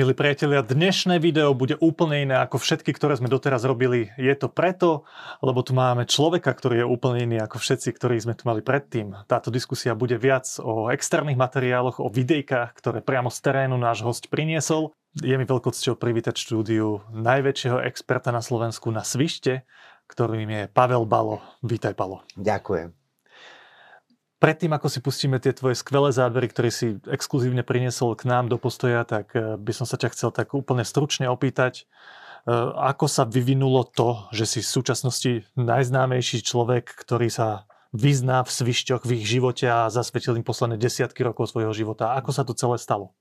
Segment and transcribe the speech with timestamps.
[0.00, 4.08] Milí priatelia, dnešné video bude úplne iné ako všetky, ktoré sme doteraz robili.
[4.16, 5.04] Je to preto,
[5.44, 9.12] lebo tu máme človeka, ktorý je úplne iný ako všetci, ktorí sme tu mali predtým.
[9.28, 14.32] Táto diskusia bude viac o externých materiáloch, o videjkách, ktoré priamo z terénu náš host
[14.32, 14.96] priniesol.
[15.20, 19.68] Je mi veľkou cťou privítať štúdiu najväčšieho experta na Slovensku na svište,
[20.08, 21.44] ktorým je Pavel Balo.
[21.60, 22.24] Vítaj, Palo.
[22.40, 22.99] Ďakujem.
[24.40, 28.56] Predtým, ako si pustíme tie tvoje skvelé zábery, ktoré si exkluzívne priniesol k nám do
[28.56, 32.50] postoja, tak eh, by som sa ťa chcel tak úplne stručne opýtať, eh,
[32.88, 39.04] ako sa vyvinulo to, že si v súčasnosti najznámejší človek, ktorý sa vyzná v svišťoch
[39.04, 42.16] v ich živote a zasvetil im posledné desiatky rokov svojho života.
[42.16, 43.12] Ako sa to celé stalo?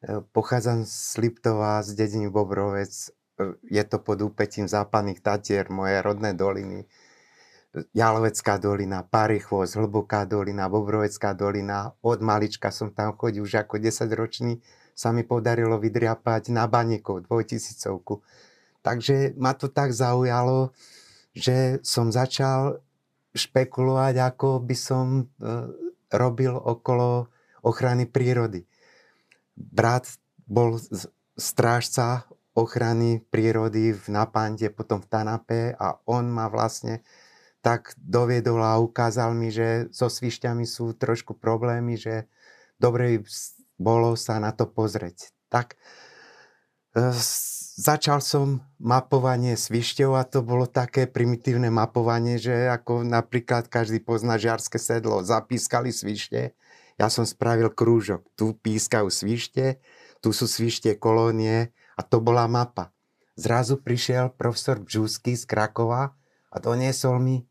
[0.00, 2.88] Eh, pochádzam z Liptova, z dediny Bobrovec.
[3.68, 6.88] Je to pod úpetím západných Tatier, moje rodné doliny
[7.72, 11.96] Jalovecká dolina, Parichvoz, Hlboká dolina, Bobrovecká dolina.
[12.04, 14.60] Od malička som tam chodil už ako 10 ročný.
[14.92, 18.20] Sa mi podarilo vydriapať na baníkov dvojtisícovku.
[18.84, 20.76] Takže ma to tak zaujalo,
[21.32, 22.84] že som začal
[23.32, 25.50] špekulovať, ako by som e,
[26.12, 27.32] robil okolo
[27.64, 28.68] ochrany prírody.
[29.56, 30.12] Brat
[30.44, 30.76] bol
[31.40, 37.00] strážca ochrany prírody v Napande, potom v Tanape a on ma vlastne
[37.62, 42.26] tak doviedol a ukázal mi, že so svišťami sú trošku problémy, že
[42.82, 43.22] dobre
[43.78, 45.30] bolo sa na to pozrieť.
[45.46, 45.78] Tak
[46.98, 47.14] e,
[47.78, 54.36] začal som mapovanie svišťov a to bolo také primitívne mapovanie, že ako napríklad každý pozná
[54.42, 56.58] žiarske sedlo, zapískali svište,
[56.98, 59.78] ja som spravil krúžok, tu pískajú svište,
[60.18, 62.90] tu sú svište kolónie a to bola mapa.
[63.38, 66.12] Zrazu prišiel profesor Bžusky z Krakova
[66.52, 67.48] a doniesol mi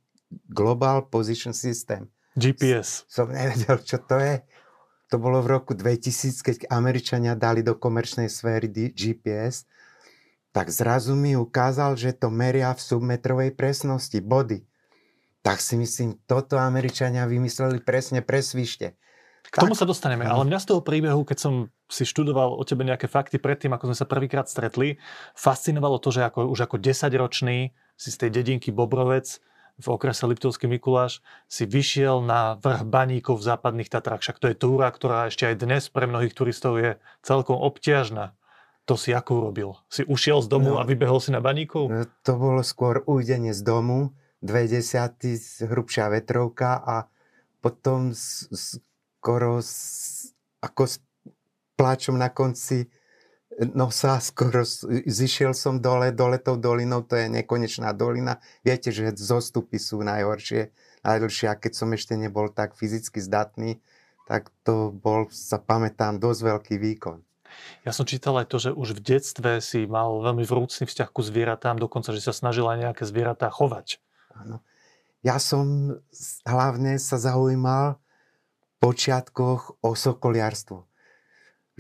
[0.47, 2.07] Global Position System.
[2.35, 3.03] GPS.
[3.11, 4.39] Som nevedel, čo to je.
[5.11, 9.67] To bolo v roku 2000, keď Američania dali do komerčnej sféry GPS,
[10.55, 14.63] tak zrazu mi ukázal, že to meria v submetrovej presnosti, body.
[15.43, 18.95] Tak si myslím, toto Američania vymysleli presne pre svište.
[19.51, 21.53] K tomu sa dostaneme, ale mňa z toho príbehu, keď som
[21.91, 24.95] si študoval o tebe nejaké fakty predtým, ako sme sa prvýkrát stretli,
[25.35, 29.43] fascinovalo to, že ako, už ako 10-ročný si z tej dedinky Bobrovec
[29.81, 34.21] v okrese Liptovský Mikuláš si vyšiel na vrch baníkov v západných Tatrách.
[34.21, 38.37] Však to je túra, ktorá ešte aj dnes pre mnohých turistov je celkom obťažná.
[38.85, 39.69] To si ako urobil?
[39.89, 41.89] Si ušiel z domu no, a vybehol si na baníkov?
[41.89, 46.95] No, to bolo skôr ujdenie z domu, dve desiaty, hrubšia vetrovka a
[47.61, 50.97] potom skoro s, ako s
[51.77, 52.89] pláčom na konci
[53.59, 54.63] No sa skoro
[55.03, 58.39] zišiel som dole, dole tou dolinou, to je nekonečná dolina.
[58.63, 60.71] Viete, že zostupy sú najhoršie,
[61.03, 61.51] najdlhšie.
[61.51, 63.83] A keď som ešte nebol tak fyzicky zdatný,
[64.23, 67.19] tak to bol, sa pamätám, dosť veľký výkon.
[67.83, 71.19] Ja som čítal aj to, že už v detstve si mal veľmi vrúcný vzťah ku
[71.19, 73.99] zvieratám, dokonca, že sa snažil aj nejaké zvieratá chovať.
[74.31, 74.63] Áno.
[75.27, 75.99] Ja som
[76.47, 80.87] hlavne sa zaujímal v počiatkoch o sokoliarstvo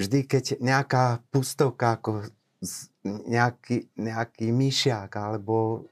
[0.01, 2.29] vždy, keď nejaká pustovka, ako
[3.05, 5.85] nejaký, nejaký myšiak alebo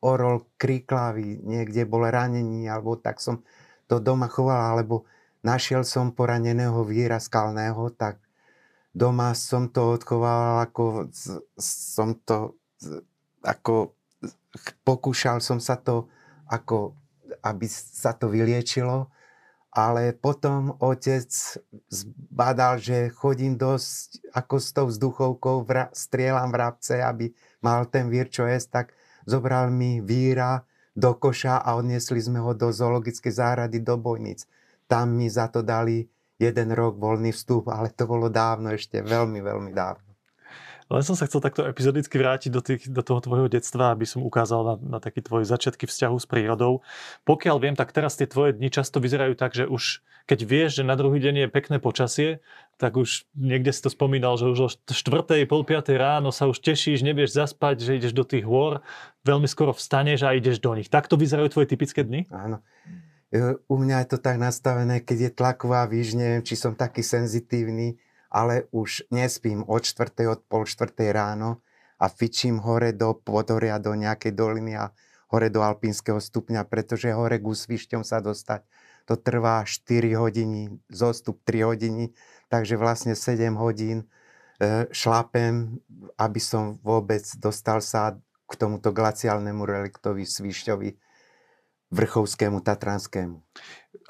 [0.00, 3.44] orol kriklavý, niekde bol ranení, alebo tak som
[3.84, 5.04] to doma choval, alebo
[5.44, 8.20] našiel som poraneného víra skalného, tak
[8.96, 11.12] doma som to odchoval, ako
[11.60, 12.56] som to,
[13.44, 13.92] ako
[14.84, 16.08] pokúšal som sa to,
[16.48, 16.96] ako
[17.44, 19.08] aby sa to vyliečilo
[19.70, 21.30] ale potom otec
[21.86, 27.30] zbadal, že chodím dosť ako s tou vzduchovkou, vra, strieľam vrabce, aby
[27.62, 28.86] mal ten vír čo jesť, tak
[29.30, 34.42] zobral mi víra do koša a odniesli sme ho do zoologickej záhrady do Bojnic.
[34.90, 39.38] Tam mi za to dali jeden rok voľný vstup, ale to bolo dávno ešte, veľmi,
[39.38, 40.09] veľmi dávno.
[40.90, 44.26] Len som sa chcel takto epizodicky vrátiť do, tých, do toho tvojho detstva, aby som
[44.26, 46.82] ukázal na, na taký tvoj začiatky vzťahu s prírodou.
[47.22, 50.84] Pokiaľ viem, tak teraz tie tvoje dni často vyzerajú tak, že už keď vieš, že
[50.86, 52.38] na druhý deň je pekné počasie,
[52.78, 55.46] tak už niekde si to spomínal, že už o 4.
[55.50, 55.90] pol 5.
[55.98, 58.78] ráno sa už tešíš, nevieš zaspať, že ideš do tých hôr,
[59.26, 60.86] veľmi skoro vstaneš a ideš do nich.
[60.86, 62.30] Takto vyzerajú tvoje typické dni?
[62.30, 62.62] Áno.
[63.66, 67.98] U mňa je to tak nastavené, keď je tlaková výž, neviem, či som taký senzitívny,
[68.30, 70.30] ale už nespím od 4.
[70.30, 70.94] od pol 4.
[71.10, 71.60] ráno
[72.00, 74.94] a fičím hore do Podoria, do nejakej doliny a
[75.28, 78.64] hore do alpínskeho stupňa, pretože hore k úsvišťom sa dostať
[79.04, 82.14] to trvá 4 hodiny, zostup 3 hodiny,
[82.46, 84.06] takže vlastne 7 hodín
[84.62, 85.82] e, šlapem,
[86.14, 88.14] aby som vôbec dostal sa
[88.46, 91.09] k tomuto glaciálnemu reliktovi Svišťovi.
[91.90, 93.42] Vrchovskému, tatranskému.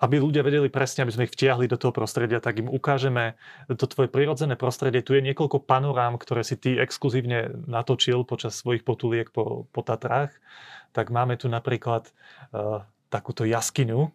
[0.00, 3.36] Aby ľudia vedeli presne, aby sme ich vtiahli do toho prostredia, tak im ukážeme
[3.68, 5.04] to tvoje prirodzené prostredie.
[5.04, 10.32] Tu je niekoľko panorám, ktoré si ty exkluzívne natočil počas svojich potuliek po, po Tatrách.
[10.92, 12.08] Tak máme tu napríklad
[12.52, 14.08] uh, takúto jaskyňu.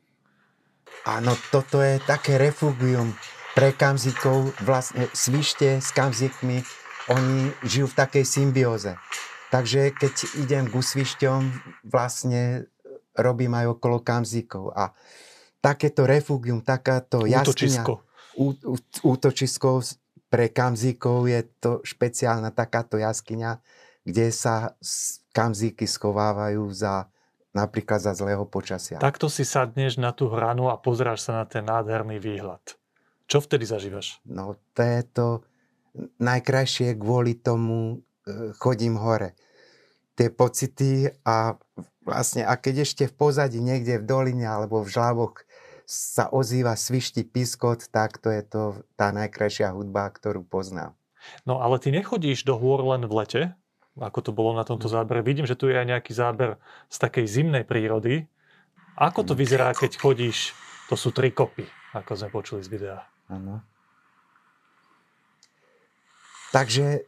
[1.06, 3.14] Áno, toto je také refugium
[3.58, 6.62] pre kamzikov, vlastne svište s kamzikmi,
[7.08, 8.98] oni žijú v takej symbióze.
[9.54, 11.42] Takže keď idem k svišťom,
[11.88, 12.68] vlastne
[13.20, 14.76] robím aj okolo kamzíkov.
[14.76, 14.92] A
[15.64, 17.84] takéto refugium, takáto jaskyňa,
[19.02, 19.82] útočisko
[20.30, 23.64] pre kamzíkov je to špeciálna takáto jaskyňa,
[24.06, 24.76] kde sa
[25.32, 27.10] kamzíky schovávajú za
[27.56, 29.00] napríklad za zlého počasia.
[29.00, 32.60] Takto si sadneš na tú hranu a pozráš sa na ten nádherný výhľad.
[33.32, 34.20] Čo vtedy zažívaš?
[34.28, 35.28] No to je to
[36.20, 39.40] najkrajšie kvôli tomu e, chodím hore.
[40.20, 41.56] Tie pocity a
[42.06, 45.44] vlastne, a keď ešte v pozadí niekde v doline alebo v žláboch
[45.86, 48.62] sa ozýva svišti piskot, tak to je to
[48.98, 50.94] tá najkrajšia hudba, ktorú poznám.
[51.46, 53.42] No ale ty nechodíš do hôr len v lete,
[53.98, 55.26] ako to bolo na tomto zábere.
[55.26, 56.60] Vidím, že tu je aj nejaký záber
[56.92, 58.28] z takej zimnej prírody.
[59.00, 60.52] Ako to vyzerá, keď chodíš,
[60.92, 61.66] to sú tri kopy,
[61.96, 63.00] ako sme počuli z videa.
[63.32, 63.64] Áno.
[66.52, 67.02] Takže e,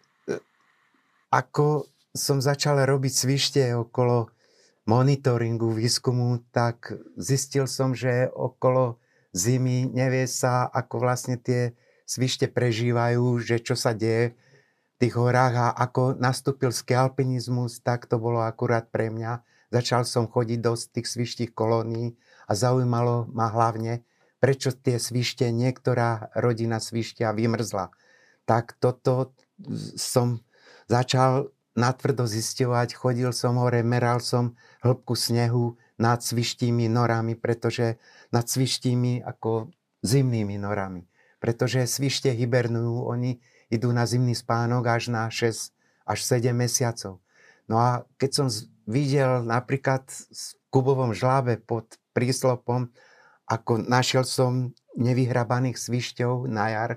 [1.30, 4.32] ako som začal robiť svište okolo
[4.88, 8.98] monitoringu, výskumu, tak zistil som, že okolo
[9.36, 11.76] zimy nevie sa, ako vlastne tie
[12.08, 18.18] svište prežívajú, že čo sa deje v tých horách a ako nastúpil skialpinizmus, tak to
[18.18, 19.44] bolo akurát pre mňa.
[19.70, 22.16] Začal som chodiť do tých svištích kolónií
[22.48, 24.08] a zaujímalo ma hlavne,
[24.40, 27.92] prečo tie svište, niektorá rodina svišťa vymrzla.
[28.48, 29.36] Tak toto
[30.00, 30.40] som
[30.88, 37.98] začal natvrdo zisťovať, chodil som hore, meral som hĺbku snehu nad svištými norami, pretože
[38.30, 39.74] nad svištými ako
[40.06, 41.10] zimnými norami.
[41.42, 45.78] Pretože svište hibernujú, oni idú na zimný spánok až na 6
[46.08, 47.20] až 7 mesiacov.
[47.68, 48.48] No a keď som
[48.88, 52.88] videl napríklad v kubovom žlábe pod príslopom,
[53.44, 56.92] ako našiel som nevyhrabaných svišťov na jar,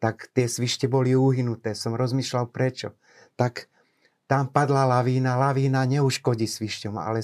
[0.00, 1.76] tak tie svište boli uhynuté.
[1.76, 2.96] Som rozmýšľal prečo.
[3.36, 3.68] Tak
[4.26, 7.22] tam padla lavína, lavína neuškodí svišťom, ale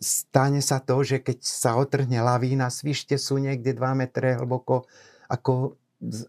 [0.00, 4.88] stane sa to, že keď sa otrhne lavína, svište sú niekde 2 metre hlboko,
[5.28, 6.28] ako z,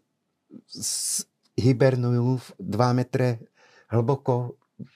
[0.67, 1.23] z,
[1.55, 3.39] hibernujú 2 metre
[3.87, 4.95] hlboko v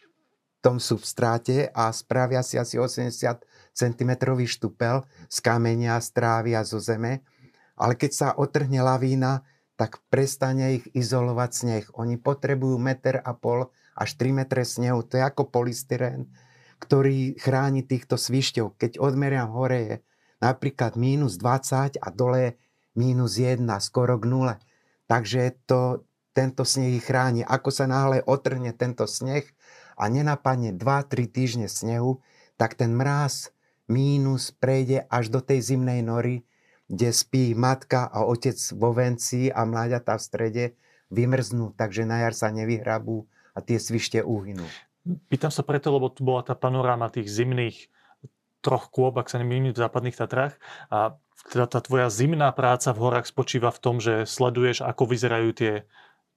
[0.59, 4.11] tom substráte a spravia si asi 80 cm
[4.43, 7.23] štupel z kamenia, z trávy a zo zeme.
[7.79, 9.47] Ale keď sa otrhne lavína,
[9.79, 11.85] tak prestane ich izolovať sneh.
[11.95, 15.03] Oni potrebujú meter a pol až 3 metre snehu.
[15.03, 16.31] To je ako polystyrén,
[16.79, 18.79] ktorý chráni týchto svišťov.
[18.79, 19.95] Keď odmeriam hore je
[20.39, 22.55] napríklad minus 20 a dole
[22.95, 24.55] minus 1, skoro k nule.
[25.11, 27.43] Takže to, tento sneh ich chráni.
[27.43, 29.43] Ako sa náhle otrhne tento sneh
[29.99, 32.23] a nenapadne 2-3 týždne snehu,
[32.55, 33.51] tak ten mráz
[33.91, 36.47] mínus prejde až do tej zimnej nory,
[36.87, 40.65] kde spí matka a otec vo venci a mláďatá v strede
[41.09, 43.25] vymrznú, takže na jar sa nevyhrabú
[43.59, 44.63] a tie svište uhynú.
[45.27, 47.91] Pýtam sa preto, lebo tu bola tá panoráma tých zimných
[48.59, 50.55] troch kôb, ak sa nemýlim, v západných Tatrách.
[50.91, 51.15] A
[51.51, 55.73] teda tá tvoja zimná práca v horách spočíva v tom, že sleduješ, ako vyzerajú tie,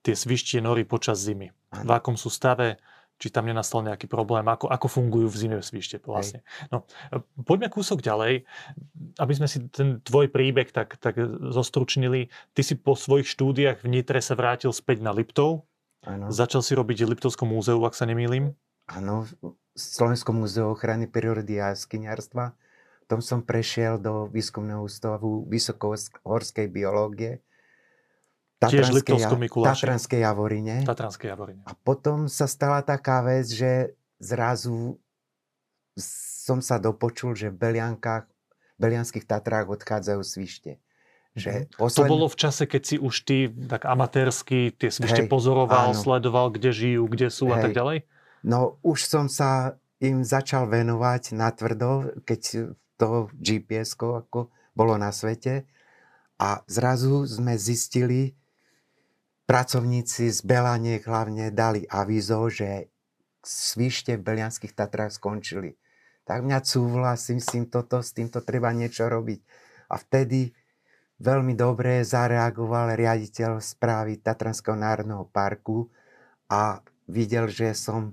[0.07, 1.50] tie svištie nory počas zimy.
[1.75, 2.79] V akom sú stave,
[3.19, 6.43] či tam nenastal nejaký problém, ako, ako fungujú v zime svište vlastne.
[6.75, 6.87] No,
[7.47, 8.47] poďme kúsok ďalej,
[9.19, 11.19] aby sme si ten tvoj príbeh tak, tak
[11.50, 12.35] zostručnili.
[12.55, 15.67] Ty si po svojich štúdiách v Nitre sa vrátil späť na Liptov,
[16.03, 16.35] Ano.
[16.35, 18.59] Začal si robiť v Liptovskom múzeu, ak sa nemýlim?
[18.91, 19.23] Áno,
[19.79, 22.59] Slovenskom múzeu ochrany prírody a skyniarstva.
[23.07, 27.39] Tom som prešiel do výskumného ústavu vysokohorskej biológie.
[28.59, 30.83] Tiež Liptovskom Tatranskej Javorine.
[30.83, 31.63] Tatranskej Javorine.
[31.71, 34.99] A potom sa stala taká vec, že zrazu
[36.43, 40.82] som sa dopočul, že v Beliankách, v Belianských Tatrách odchádzajú svište.
[41.33, 41.81] Že mhm.
[41.81, 41.99] posledný...
[41.99, 45.99] To bolo v čase, keď si už ty tak amatérsky tie svište pozoroval, áno.
[45.99, 47.55] sledoval, kde žijú, kde sú Hej.
[47.55, 47.99] a tak ďalej?
[48.43, 55.65] No už som sa im začal venovať natvrdo, keď to gps ako bolo na svete.
[56.43, 58.35] A zrazu sme zistili,
[59.47, 62.91] pracovníci z Belaniek hlavne dali avízo, že
[63.47, 65.79] svište v Belianských Tatrách skončili.
[66.23, 69.41] Tak mňa cúvla, si myslím, toto, s týmto treba niečo robiť.
[69.91, 70.55] A vtedy
[71.23, 75.87] veľmi dobre zareagoval riaditeľ správy Tatranského národného parku
[76.50, 78.11] a videl, že som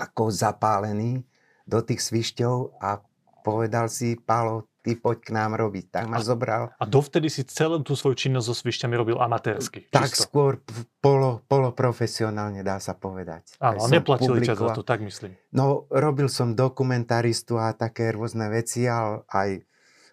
[0.00, 1.20] ako zapálený
[1.68, 3.04] do tých svišťov a
[3.44, 5.92] povedal si, Pálo, ty poď k nám robiť.
[5.92, 6.62] Tak ma a, zobral.
[6.80, 9.84] A dovtedy si celú tú svoju činnosť so svišťami robil amatérsky?
[9.92, 10.24] Tak čisto.
[10.24, 10.60] skôr
[11.04, 13.60] polo, poloprofesionálne, dá sa povedať.
[13.60, 15.36] Áno, a neplatili ťa za to, tak myslím.
[15.52, 19.48] No, robil som dokumentaristu a také rôzne veci, ale aj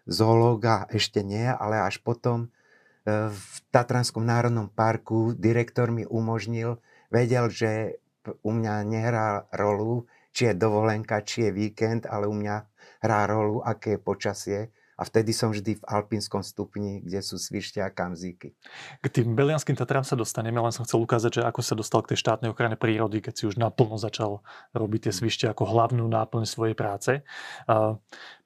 [0.08, 6.80] zoológa ešte nie, ale až potom e, v Tatranskom národnom parku direktor mi umožnil,
[7.12, 8.02] vedel, že
[8.44, 12.56] u mňa nehrá rolu, či je dovolenka, či je víkend, ale u mňa
[13.04, 14.60] hrá rolu, aké je počasie.
[14.98, 18.58] A vtedy som vždy v alpínskom stupni, kde sú svišťa a kamzíky.
[18.98, 22.18] K tým Belianským Tatrám sa dostaneme, len som chcel ukázať, že ako sa dostal k
[22.18, 24.42] tej štátnej ochrane prírody, keď si už naplno začal
[24.74, 27.22] robiť tie svište ako hlavnú náplň svojej práce.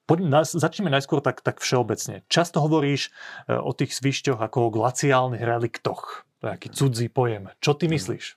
[0.02, 2.26] Poď, začneme najskôr tak, tak všeobecne.
[2.26, 3.14] Často hovoríš
[3.46, 6.26] e, o tých svišťoch ako o glaciálnych reliktoch.
[6.42, 7.54] To je aký cudzí pojem.
[7.62, 8.34] Čo ty myslíš?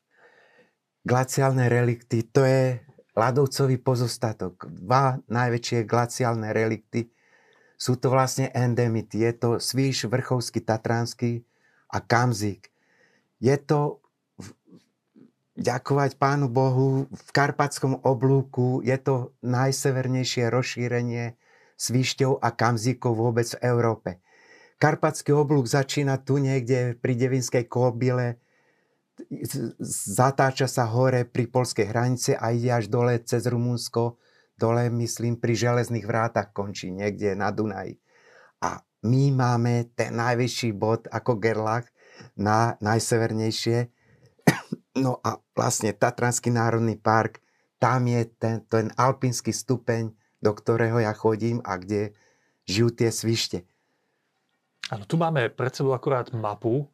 [1.04, 2.86] Glaciálne relikty, to je
[3.18, 4.70] ľadovcový pozostatok.
[4.70, 7.15] Dva najväčšie glaciálne relikty
[7.76, 9.24] sú to vlastne endemity.
[9.24, 11.44] Je to Svíš, Vrchovský, Tatranský
[11.92, 12.72] a Kamzik.
[13.40, 14.00] Je to
[15.56, 18.84] ďakovať Pánu Bohu v Karpatskom oblúku.
[18.84, 21.40] Je to najsevernejšie rozšírenie
[21.76, 24.10] svišťov a kamzíkov vôbec v Európe.
[24.76, 28.44] Karpatský oblúk začína tu niekde pri Devinskej kobile
[29.88, 34.20] zatáča sa hore pri polskej hranice a ide až dole cez Rumunsko,
[34.56, 38.00] dole myslím pri železných vrátach končí niekde na Dunaji.
[38.64, 41.86] A my máme ten najvyšší bod ako Gerlach,
[42.36, 43.78] na najsevernejšie.
[44.96, 47.44] No a vlastne Tatranský národný park,
[47.84, 52.16] tam je ten, ten alpínsky stupeň, do ktorého ja chodím a kde
[52.64, 53.68] žijú tie svište.
[54.88, 56.88] Áno, tu máme pred sebou akurát mapu,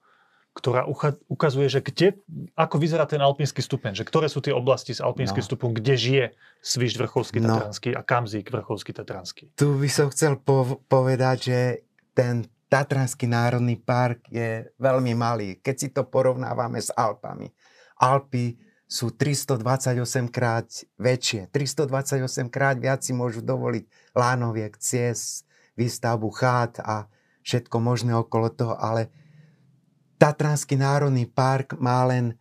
[0.51, 0.83] ktorá
[1.31, 2.19] ukazuje, že kde,
[2.59, 5.47] ako vyzerá ten alpínsky stupeň, že ktoré sú tie oblasti s alpínskym no.
[5.47, 6.25] stupom, kde žije
[6.59, 7.55] Svišť Vrchovský no.
[7.55, 9.47] Tatranský a Kamzík Vrchovský Tatranský.
[9.55, 11.59] Tu by som chcel po- povedať, že
[12.11, 17.47] ten Tatranský národný park je veľmi malý, keď si to porovnávame s Alpami.
[17.99, 18.55] Alpy
[18.91, 20.67] sú 328 krát
[20.99, 21.47] väčšie.
[21.47, 25.47] 328 krát viac si môžu dovoliť lánoviek, ciest,
[25.79, 27.07] výstavbu chát a
[27.47, 29.11] všetko možné okolo toho, ale
[30.21, 32.37] Tatranský národný park má len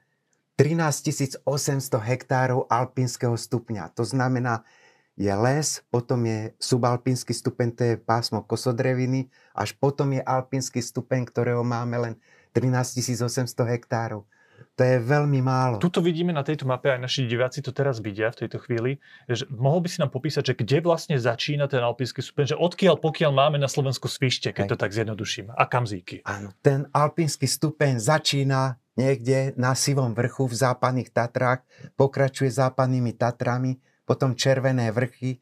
[0.60, 3.88] 13 800 hektárov alpínskeho stupňa.
[3.96, 4.68] To znamená,
[5.16, 11.24] je les, potom je subalpínsky stupeň, to je pásmo kosodreviny, až potom je alpínsky stupeň,
[11.24, 12.14] ktorého máme len
[12.52, 14.28] 13 800 hektárov.
[14.76, 15.76] To je veľmi málo.
[15.80, 19.00] Tuto vidíme na tejto mape, aj naši diváci to teraz vidia v tejto chvíli.
[19.28, 22.96] Že mohol by si nám popísať, že kde vlastne začína ten alpínsky stupeň, že odkiaľ
[23.00, 24.72] pokiaľ máme na Slovensku svište, keď Hej.
[24.72, 26.24] to tak zjednoduším, a kamzíky.
[26.24, 31.64] Áno, ten alpínsky stupeň začína niekde na Sivom vrchu v západných Tatrách,
[31.96, 35.40] pokračuje západnými Tatrami, potom Červené vrchy,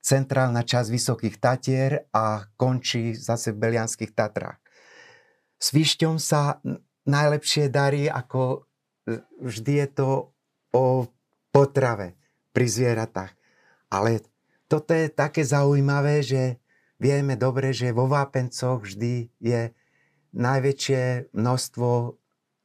[0.00, 4.58] centrálna časť Vysokých Tatier a končí zase v Belianských Tatrách.
[5.58, 6.62] Svišťom sa
[7.08, 8.68] najlepšie darí ako
[9.40, 10.08] vždy je to
[10.76, 11.08] o
[11.48, 12.14] potrave
[12.52, 13.32] pri zvieratách.
[13.88, 14.20] Ale
[14.68, 16.60] toto je také zaujímavé, že
[17.00, 19.72] vieme dobre, že vo vápencoch vždy je
[20.36, 21.88] najväčšie množstvo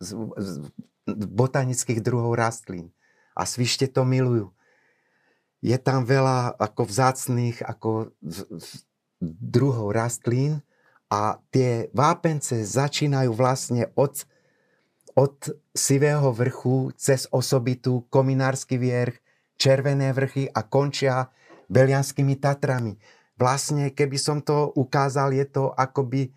[0.03, 0.51] z, z,
[1.31, 2.91] botanických druhov rastlín.
[3.33, 4.51] A svište to milujú.
[5.63, 8.11] Je tam veľa ako vzácných ako
[9.23, 10.59] druhov rastlín
[11.07, 14.27] a tie vápence začínajú vlastne od
[15.13, 19.17] od Sivého vrchu cez osobitu Kominársky vierch,
[19.53, 21.29] Červené vrchy a končia
[21.69, 22.97] Belianskými Tatrami.
[23.37, 26.33] Vlastne, keby som to ukázal, je to akoby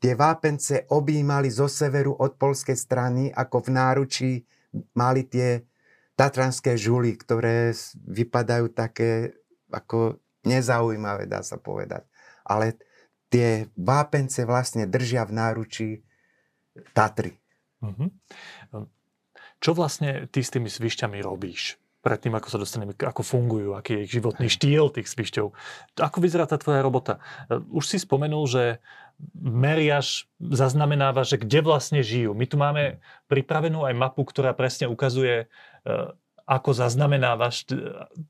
[0.00, 4.32] tie vápence objímali zo severu od polskej strany, ako v náručí
[4.94, 5.66] mali tie
[6.14, 7.74] tatranské žuly, ktoré
[8.06, 9.34] vypadajú také
[9.70, 12.06] ako nezaujímavé, dá sa povedať.
[12.46, 12.78] Ale
[13.30, 15.90] tie vápence vlastne držia v náručí
[16.94, 17.39] Tatry.
[17.80, 18.08] Uh-huh.
[19.60, 21.80] Čo vlastne ty s tými svišťami robíš?
[22.00, 25.52] predtým, ako sa dostaneme, ako fungujú, aký je ich životný štýl tých svišťov.
[26.00, 27.20] Ako vyzerá tá tvoja robota?
[27.68, 28.80] Už si spomenul, že
[29.36, 32.32] meriaš, zaznamenávaš, že kde vlastne žijú.
[32.32, 35.46] My tu máme pripravenú aj mapu, ktorá presne ukazuje, e,
[36.48, 37.68] ako zaznamenávaš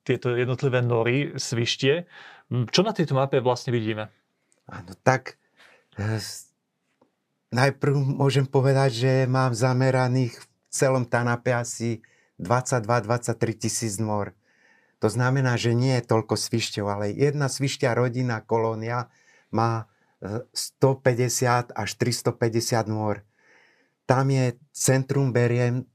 [0.02, 2.10] tieto jednotlivé nory, svištie.
[2.50, 4.10] Čo na tejto mape vlastne vidíme?
[4.66, 5.38] Áno, tak
[7.50, 12.02] najprv môžem povedať, že mám zameraných v celom Tanape asi
[12.38, 14.32] 22-23 tisíc nôr.
[15.00, 19.08] To znamená, že nie je toľko svišťov, ale jedna svišťa rodina, kolónia
[19.48, 19.88] má
[20.20, 23.24] 150 e, až 350 nôr.
[24.04, 25.86] Tam je centrum beriem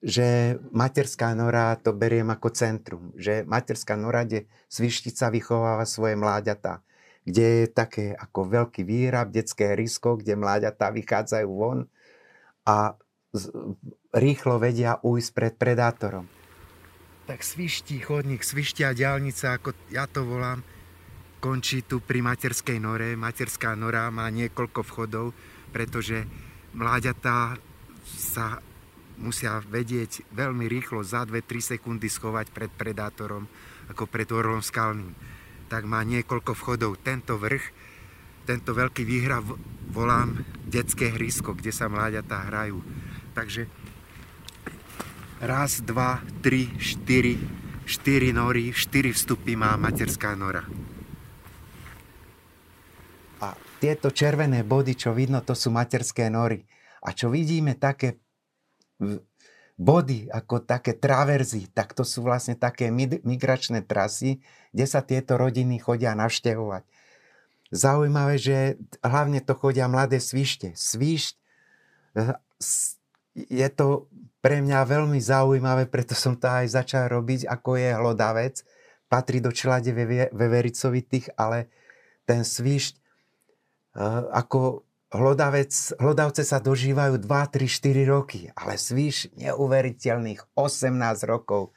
[0.00, 3.12] že materská nora to beriem ako centrum.
[3.20, 6.80] Že materská nora, kde svištica vychováva svoje mláďatá.
[7.24, 11.84] Kde je také ako veľký výrab, detské risko, kde mláďatá vychádzajú von
[12.64, 12.96] a
[14.16, 16.26] rýchlo vedia ujsť pred predátorom.
[17.30, 20.66] Tak sviští chodník, svištia diálnica, ako ja to volám,
[21.38, 23.14] končí tu pri materskej nore.
[23.14, 25.30] Materská nora má niekoľko vchodov,
[25.70, 26.26] pretože
[26.74, 27.54] mláďatá
[28.04, 28.58] sa
[29.20, 33.46] musia vedieť veľmi rýchlo za 2-3 sekundy schovať pred predátorom,
[33.92, 35.12] ako pred orlom skalným.
[35.70, 36.98] Tak má niekoľko vchodov.
[36.98, 37.62] Tento vrch,
[38.42, 39.38] tento veľký výhra
[39.94, 42.82] volám detské hrysko, kde sa mláďatá hrajú.
[43.38, 43.70] Takže
[45.38, 47.38] raz, dva, tri, štyri,
[47.86, 50.66] štyri nory, štyri vstupy má materská nora.
[53.40, 56.66] A tieto červené body, čo vidno, to sú materské nory.
[57.06, 58.20] A čo vidíme také
[59.80, 62.92] body, ako také traverzy, tak to sú vlastne také
[63.24, 64.44] migračné trasy,
[64.76, 66.84] kde sa tieto rodiny chodia navštevovať.
[67.72, 70.76] Zaujímavé, že hlavne to chodia mladé svište.
[70.76, 71.34] Svišť
[72.20, 72.36] eh,
[73.48, 74.12] je to
[74.44, 78.60] pre mňa veľmi zaujímavé, preto som to aj začal robiť, ako je hlodavec.
[79.08, 79.96] Patrí do čelade
[80.30, 81.72] vevericovitých, ale
[82.28, 82.94] ten svišť
[83.96, 91.74] eh, ako Hlodavec, hlodavce sa dožívajú 2, 3, 4 roky, ale svíš neuveriteľných 18 rokov.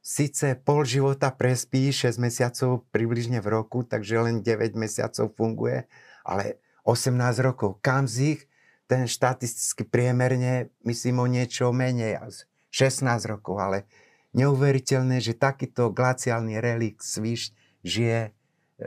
[0.00, 5.84] Sice pol života prespí, 6 mesiacov približne v roku, takže len 9 mesiacov funguje,
[6.24, 7.12] ale 18
[7.44, 7.76] rokov.
[7.84, 8.40] Kam z ich
[8.88, 12.24] ten štatisticky priemerne, myslím o niečo menej,
[12.72, 13.84] 16 rokov, ale
[14.32, 17.52] neuveriteľné, že takýto glaciálny relik svíš
[17.84, 18.32] žije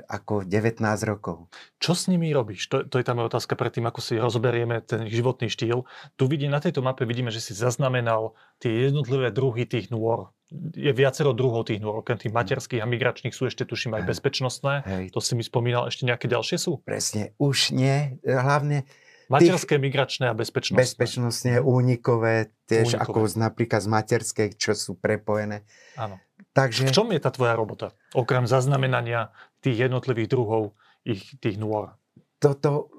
[0.05, 1.47] ako 19 rokov.
[1.79, 2.67] Čo s nimi robíš?
[2.67, 5.87] To, to je tá moja otázka tým, ako si rozoberieme ten životný štýl.
[6.19, 10.33] Tu vidí, na tejto mape vidíme, že si zaznamenal tie jednotlivé druhy tých nôr.
[10.77, 12.37] Je viacero druhov tých nôr, okrem tých hm.
[12.37, 14.09] materských a migračných sú ešte, tuším, aj Hej.
[14.11, 14.73] bezpečnostné.
[14.85, 15.05] Hej.
[15.15, 16.83] To si mi spomínal, ešte nejaké ďalšie sú?
[16.85, 18.19] Presne, už nie.
[18.21, 18.85] Hlavne
[19.25, 20.85] Materské, migračné a bezpečnostné.
[20.85, 23.01] Bezpečnostné, únikové, tiež únikové.
[23.01, 25.65] ako z, napríklad z materskej, čo sú prepojené.
[25.97, 26.21] Áno.
[26.53, 26.87] Takže...
[26.87, 27.91] V čom je tá tvoja robota?
[28.13, 29.33] Okrem zaznamenania
[29.65, 31.97] tých jednotlivých druhov ich, tých nôr.
[32.37, 32.93] Toto,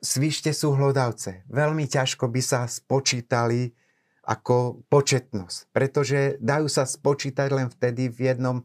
[0.00, 1.44] svište sú hlodavce.
[1.52, 3.76] Veľmi ťažko by sa spočítali
[4.24, 8.56] ako početnosť, pretože dajú sa spočítať len vtedy v jednom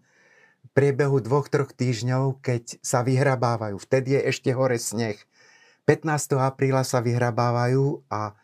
[0.76, 3.80] priebehu dvoch, troch týždňov, keď sa vyhrabávajú.
[3.80, 5.18] Vtedy je ešte hore sneh.
[5.88, 6.38] 15.
[6.42, 8.36] apríla sa vyhrabávajú a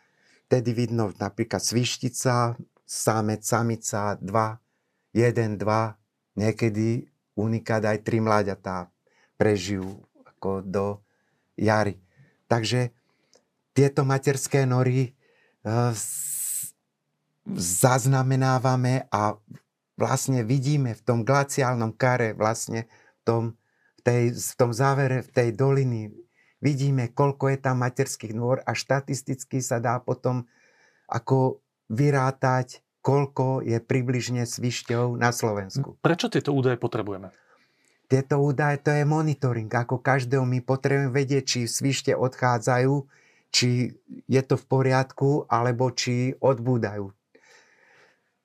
[0.48, 2.56] vtedy vidno napríklad svištica,
[2.88, 4.28] samec, samica, 2,
[5.16, 8.92] 1, 2, niekedy unikát aj tri mláďatá
[9.40, 10.86] prežijú ako do
[11.56, 11.98] jary.
[12.46, 12.92] Takže
[13.72, 15.16] tieto materské nory
[15.64, 15.96] uh,
[17.56, 19.34] zaznamenávame a
[19.96, 23.42] vlastne vidíme v tom glaciálnom kare, vlastne v tom,
[23.98, 26.12] v, tej, v tom závere, v tej doliny,
[26.62, 30.46] vidíme, koľko je tam materských nôr a štatisticky sa dá potom
[31.10, 35.98] ako vyrátať koľko je približne svišťov na Slovensku.
[35.98, 37.34] Prečo tieto údaje potrebujeme?
[38.06, 39.68] Tieto údaje to je monitoring.
[39.68, 42.94] Ako každého my potrebujeme vedieť, či svište odchádzajú,
[43.50, 43.98] či
[44.30, 47.10] je to v poriadku, alebo či odbúdajú.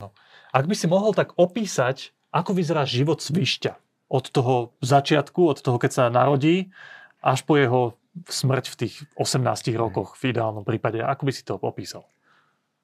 [0.01, 0.07] No.
[0.51, 5.77] Ak by si mohol tak opísať, ako vyzerá život svišťa od toho začiatku, od toho,
[5.77, 6.71] keď sa narodí,
[7.19, 9.43] až po jeho smrť v tých 18
[9.77, 11.03] rokoch v ideálnom prípade.
[11.03, 12.07] Ako by si to opísal?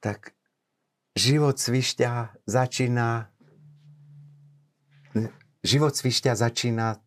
[0.03, 0.35] Tak
[1.13, 3.29] život svišťa začína
[5.63, 6.99] život svišťa začína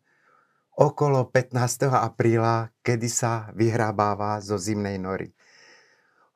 [0.79, 1.91] okolo 15.
[1.91, 5.35] apríla, kedy sa vyhrabáva zo zimnej nory.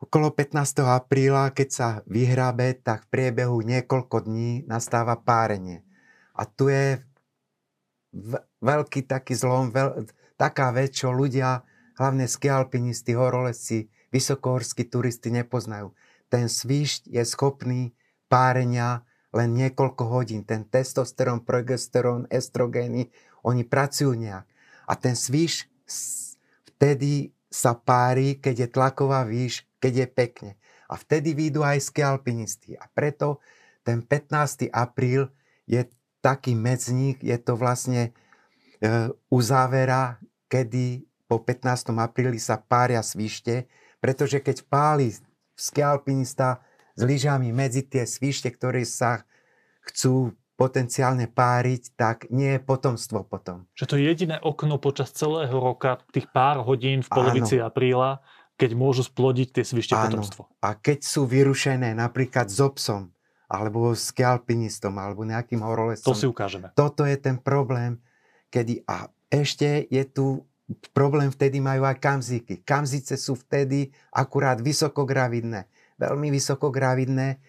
[0.00, 0.80] Okolo 15.
[0.84, 5.84] apríla, keď sa vyhrabe, tak v priebehu niekoľko dní nastáva párenie.
[6.32, 7.04] A tu je
[8.64, 10.08] veľký taký zlom, veľ,
[10.40, 11.62] taká vec, čo ľudia,
[12.00, 15.92] hlavne skialpinisti, horolesci, vysokohorskí turisti nepoznajú
[16.30, 17.82] ten svišť je schopný
[18.30, 19.02] párenia
[19.34, 20.46] len niekoľko hodín.
[20.46, 23.10] Ten testosterón, progesterón, estrogény,
[23.42, 24.46] oni pracujú nejak.
[24.86, 25.66] A ten sviš
[26.66, 30.50] vtedy sa pári, keď je tlaková výš, keď je pekne.
[30.90, 32.78] A vtedy výjdu aj skialpinisti.
[32.78, 33.42] A preto
[33.82, 34.70] ten 15.
[34.70, 35.30] apríl
[35.66, 35.86] je
[36.22, 40.18] taký medzník, je to vlastne e, uzávera,
[40.50, 41.94] kedy po 15.
[41.94, 43.70] apríli sa pária svište,
[44.02, 45.14] pretože keď páli
[45.60, 46.64] skialpinista
[46.96, 49.28] s lyžami medzi tie svište, ktoré sa
[49.84, 53.64] chcú potenciálne páriť, tak nie je potomstvo potom.
[53.72, 57.72] Že to je jediné okno počas celého roka, tých pár hodín v polovici Áno.
[57.72, 58.20] apríla,
[58.60, 60.04] keď môžu splodiť tie svište Áno.
[60.20, 60.52] potomstvo.
[60.60, 63.08] A keď sú vyrušené napríklad s obsom,
[63.48, 66.12] alebo skialpinistom, alebo nejakým horolesom.
[66.12, 66.70] To si ukážeme.
[66.76, 67.98] Toto je ten problém,
[68.52, 68.84] kedy...
[68.84, 70.44] A ešte je tu
[70.94, 72.62] problém, vtedy majú aj kamzíky.
[72.62, 75.66] Kamzice sú vtedy akurát vysokogravidné.
[75.98, 77.42] Veľmi vysokogravidné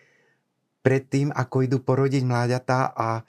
[0.82, 3.22] predtým, ako idú porodiť mláďatá a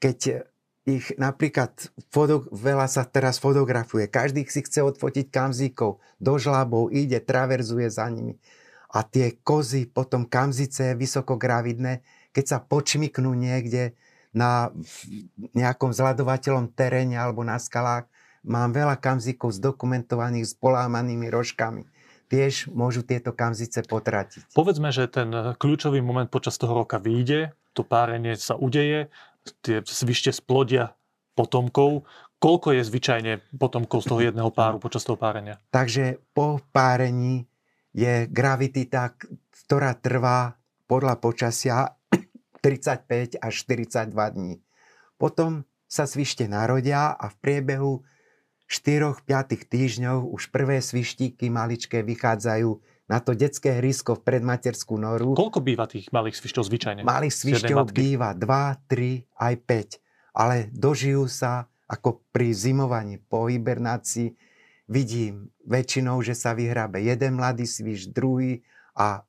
[0.00, 0.48] keď
[0.86, 1.74] ich napríklad,
[2.14, 8.06] foto, veľa sa teraz fotografuje, každý si chce odfotiť kamzíkov, do žlábov ide, traverzuje za
[8.06, 8.38] nimi.
[8.94, 13.98] A tie kozy, potom kamzice vysokogravidné, keď sa počmiknú niekde
[14.30, 14.70] na
[15.58, 18.06] nejakom zladovateľom teréne alebo na skalách,
[18.46, 21.84] mám veľa kamzíkov zdokumentovaných s polámanými rožkami.
[22.26, 24.50] Tiež môžu tieto kamzice potratiť.
[24.54, 29.10] Povedzme, že ten kľúčový moment počas toho roka vyjde, to párenie sa udeje,
[29.62, 30.96] tie svište splodia
[31.38, 32.08] potomkov.
[32.42, 35.62] Koľko je zvyčajne potomkov z toho jedného páru počas toho párenia?
[35.70, 37.46] Takže po párení
[37.94, 39.14] je gravitita,
[39.64, 40.58] ktorá trvá
[40.90, 41.96] podľa počasia
[42.64, 44.54] 35 až 42 dní.
[45.16, 47.92] Potom sa svište narodia a v priebehu
[48.66, 49.22] 4-5
[49.70, 52.70] týždňov už prvé svištíky maličké vychádzajú
[53.06, 55.38] na to detské hrysko v predmaterskú noru.
[55.38, 57.00] Koľko býva tých malých svišťov zvyčajne?
[57.06, 58.42] Malých svišťov býva 2,
[58.90, 59.54] 3, aj
[60.02, 60.34] 5.
[60.34, 64.34] Ale dožijú sa ako pri zimovaní po hibernácii.
[64.90, 69.22] Vidím väčšinou, že sa vyhrabe jeden mladý sviš, druhý a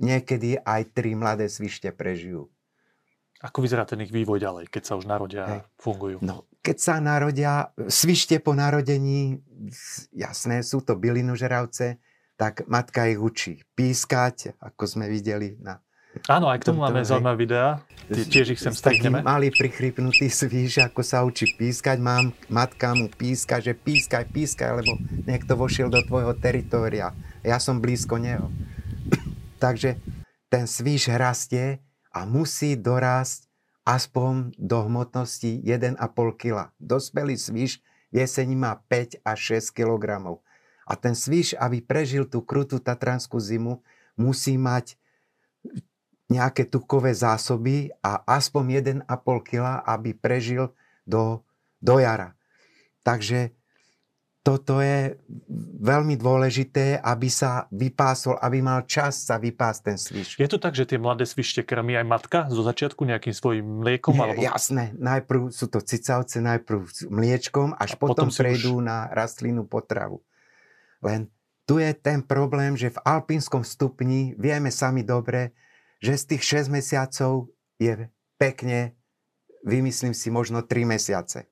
[0.00, 2.48] niekedy aj tri mladé svište prežijú.
[3.38, 6.18] Ako vyzerá ten ich vývoj ďalej, keď sa už narodia a fungujú?
[6.24, 9.40] No, keď sa narodia, svište po narodení,
[10.12, 11.98] jasné, sú to bylinožeravce,
[12.38, 15.82] tak matka ich učí pískať, ako sme videli na
[16.26, 17.84] Áno, aj k tomu máme zaujímavé videá.
[18.08, 19.20] Tiež ich sem stretneme.
[19.22, 22.00] Malý prichrypnutý svíš, ako sa učí pískať.
[22.00, 27.12] Mám, matka mu píska, že pískaj, pískaj, lebo niekto vošiel do tvojho teritória.
[27.44, 28.50] Ja som blízko neho.
[29.62, 30.00] Takže
[30.48, 33.47] ten svíš rastie a musí dorásť
[33.88, 35.96] aspoň do hmotnosti 1,5
[36.36, 36.68] kg.
[36.76, 37.80] Dospelý svíš
[38.12, 40.36] v jeseni má 5 až 6 kg.
[40.84, 43.80] A ten sviš, aby prežil tú krutú tatranskú zimu,
[44.12, 45.00] musí mať
[46.28, 48.64] nejaké tukové zásoby a aspoň
[49.08, 50.68] 1,5 kg, aby prežil
[51.08, 51.40] do,
[51.80, 52.36] do jara.
[53.00, 53.56] Takže
[54.46, 55.18] toto je
[55.82, 60.28] veľmi dôležité, aby sa vypásol, aby mal čas sa vypásť ten sviš.
[60.40, 64.16] Je to tak, že tie mladé svište krmí aj matka zo začiatku nejakým svojim mliekom?
[64.16, 64.40] Je, alebo...
[64.40, 68.86] Jasné, najprv sú to cicavce, najprv mliečkom, až a potom, potom prejdú už...
[68.86, 70.22] na rastlinu potravu.
[71.02, 71.28] Len
[71.68, 75.52] tu je ten problém, že v alpínskom stupni vieme sami dobre,
[76.00, 78.94] že z tých 6 mesiacov je pekne,
[79.66, 81.47] vymyslím si, možno 3 mesiace.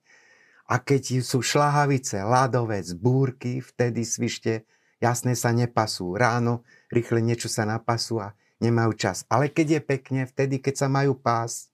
[0.67, 4.67] A keď sú šlahavice, ľadovec, búrky, vtedy svište
[4.99, 6.11] jasne sa nepasú.
[6.13, 9.23] Ráno rýchle niečo sa napasú a nemajú čas.
[9.31, 11.71] Ale keď je pekne, vtedy, keď sa majú pásť,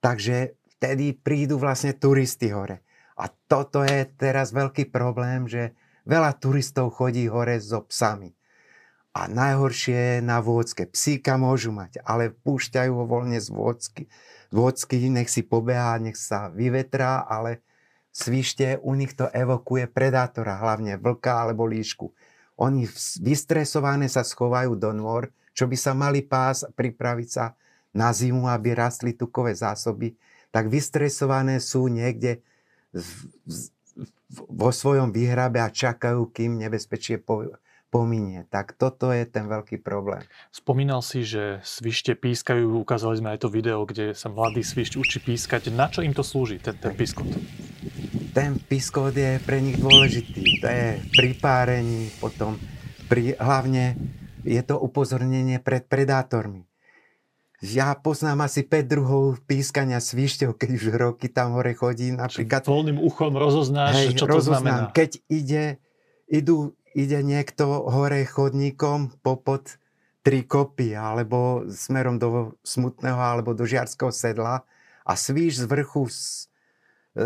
[0.00, 2.80] takže vtedy prídu vlastne turisti hore.
[3.20, 8.34] A toto je teraz veľký problém, že Veľa turistov chodí hore so psami.
[9.12, 10.88] A najhoršie je na vôdzke.
[10.90, 14.02] Psíka môžu mať, ale púšťajú ho voľne z vôdzky.
[14.50, 17.62] Vôdzky nech si pobehá, nech sa vyvetrá, ale
[18.12, 22.12] svište u nich to evokuje predátora, hlavne vlka alebo líšku.
[22.60, 22.84] Oni
[23.18, 27.56] vystresované sa schovajú do nôr, čo by sa mali pás pripraviť sa
[27.96, 30.16] na zimu, aby rastli tukové zásoby,
[30.52, 32.44] tak vystresované sú niekde
[34.32, 37.20] vo svojom výhrabe a čakajú, kým nebezpečie
[37.92, 38.48] pominie.
[38.48, 40.24] Tak toto je ten veľký problém.
[40.48, 45.20] Spomínal si, že svište pískajú, ukázali sme aj to video, kde sa mladý svišť učí
[45.20, 45.68] pískať.
[45.68, 47.28] Na čo im to slúži, ten, ten pískot?
[48.32, 50.64] Ten pískot je pre nich dôležitý.
[50.64, 52.56] To je pri párení, potom
[53.12, 54.00] pri, hlavne
[54.40, 56.64] je to upozornenie pred predátormi
[57.62, 62.10] ja poznám asi 5 druhov pískania svišťov, keď už roky tam hore chodí.
[62.10, 64.90] Napríklad, voľným uchom rozoznáš, hej, čo to rozoznám.
[64.90, 64.90] znamená.
[64.90, 65.64] Keď ide,
[66.26, 69.80] idú, ide niekto hore chodníkom popod
[70.22, 74.62] tri kopy, alebo smerom do Smutného, alebo do Žiarského sedla
[75.02, 76.46] a svíš z vrchu z,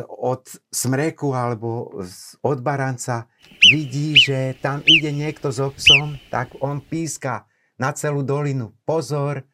[0.09, 1.93] od smreku alebo
[2.41, 3.29] od baranca
[3.61, 7.45] vidí, že tam ide niekto s obsom, tak on píska
[7.77, 8.73] na celú dolinu.
[8.89, 9.45] Pozor,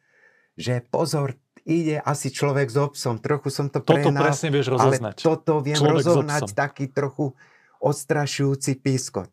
[0.55, 1.35] že pozor,
[1.67, 3.19] ide asi človek s obsom.
[3.19, 4.23] Trochu som to prehnal.
[4.23, 5.15] Toto presne vieš rozoznať.
[5.19, 7.35] Ale toto viem človek rozoznať taký trochu
[7.83, 9.31] odstrašujúci pískot.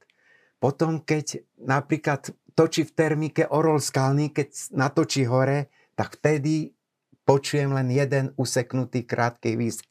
[0.61, 6.77] Potom, keď napríklad točí v termike orol skalný, keď natočí hore, tak vtedy
[7.25, 9.89] počujem len jeden useknutý krátký výsk.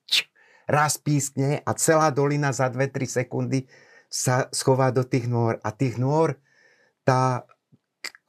[0.69, 3.65] Raz pískne a celá dolina za 2-3 sekundy
[4.05, 5.57] sa schová do tých nôr.
[5.65, 6.37] A tých nôr
[7.01, 7.49] tá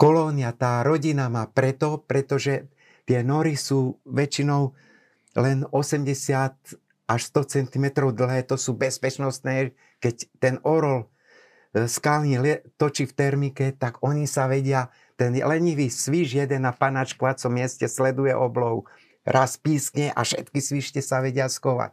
[0.01, 2.73] kolónia, tá rodina má preto, pretože
[3.11, 4.71] Tie nory sú väčšinou
[5.35, 6.15] len 80
[7.11, 11.11] až 100 cm dlhé, to sú bezpečnostné, keď ten orol
[11.75, 12.39] e, skalný
[12.77, 18.33] točí v termike, tak oni sa vedia, ten lenivý svíž jeden na panačkovacom mieste sleduje
[18.33, 18.89] oblov,
[19.23, 21.93] raz pískne a všetky svište sa vedia skovať.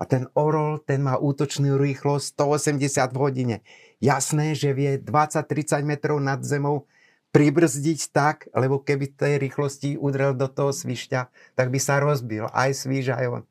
[0.00, 3.56] A ten orol, ten má útočnú rýchlosť 180 v hodine.
[4.02, 6.90] Jasné, že vie 20-30 metrov nad zemou
[7.30, 12.70] pribrzdiť tak, lebo keby tej rýchlosti udrel do toho svišťa, tak by sa rozbil aj
[12.74, 13.44] svíž, aj on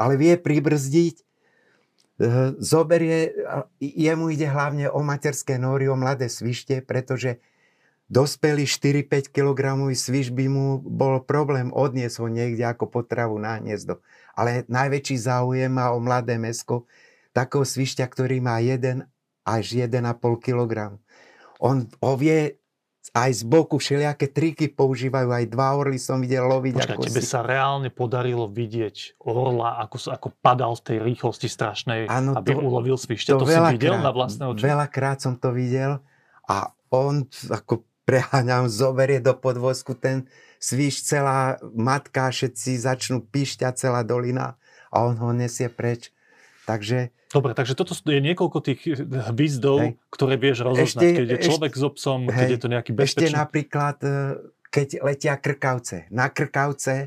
[0.00, 1.20] ale vie pribrzdiť,
[2.60, 3.32] zoberie,
[3.80, 7.40] jemu ide hlavne o materské nory, o mladé svište, pretože
[8.12, 14.04] dospelý 4-5 kg sviš by mu bol problém odniesť ho niekde ako potravu na hniezdo.
[14.36, 16.84] Ale najväčší záujem má o mladé mesko,
[17.32, 19.00] takého svišťa, ktorý má 1
[19.48, 19.96] až 1,5
[20.44, 21.00] kg.
[21.56, 22.59] On ho vie
[23.10, 26.74] aj z boku všelijaké triky používajú, aj dva orly som videl loviť.
[26.78, 27.26] Počkaj, ako tebe si...
[27.26, 32.60] sa reálne podarilo vidieť orla, ako, ako padal z tej rýchlosti strašnej, ano, aby to,
[32.60, 33.32] ulovil svište.
[33.34, 34.62] To, to si videl na vlastné oči?
[34.62, 35.98] Veľakrát som to videl
[36.46, 40.26] a on ako preháňam, zoberie do podvozku ten
[40.60, 44.60] svíš, celá matka, všetci začnú píšťať celá dolina
[44.92, 46.12] a on ho nesie preč.
[46.68, 48.80] Takže Dobre, takže toto je niekoľko tých
[49.30, 49.92] hvizdov, hej.
[50.10, 52.90] ktoré vieš rozoznať, ešte, keď je človek ešte, s obsom, hej, keď je to nejaký
[52.90, 53.30] bezpečný.
[53.30, 54.10] Ešte napríklad, e,
[54.66, 56.10] keď letia krkavce.
[56.10, 57.06] Na krkavce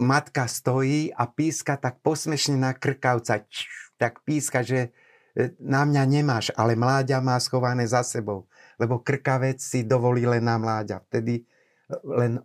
[0.00, 3.44] matka stojí a píska tak posmešne na krkavca.
[4.00, 4.88] Tak píska, že
[5.36, 8.48] e, na mňa nemáš, ale mláďa má schované za sebou.
[8.80, 11.04] Lebo krkavec si dovolí len na mláďa.
[11.12, 11.44] Vtedy
[12.08, 12.40] len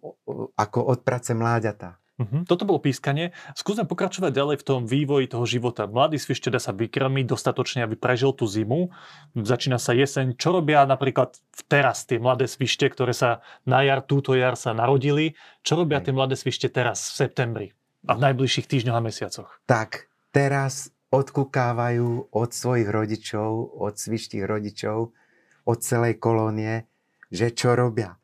[0.59, 2.02] ako odprace mláďata.
[2.13, 2.45] Uh-huh.
[2.45, 3.33] Toto bolo pískanie.
[3.57, 5.89] Skúsme pokračovať ďalej v tom vývoji toho života.
[5.89, 8.93] Mladý sviš teda sa vykrmi dostatočne, aby prežil tú zimu.
[9.33, 10.37] Začína sa jeseň.
[10.37, 15.33] Čo robia napríklad teraz tie mladé svište, ktoré sa na jar, túto jar sa narodili?
[15.65, 17.67] Čo robia tie mladé svište teraz v septembri
[18.05, 19.49] a v najbližších týždňoch a mesiacoch?
[19.65, 25.17] Tak, teraz odkukávajú od svojich rodičov, od svištích rodičov,
[25.65, 26.85] od celej kolónie,
[27.33, 28.21] že čo robia.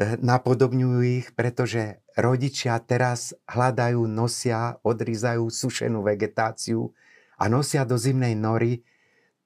[0.00, 6.90] Eh, napodobňujú ich, pretože rodičia teraz hľadajú, nosia, odrízajú sušenú vegetáciu
[7.38, 8.82] a nosia do zimnej nory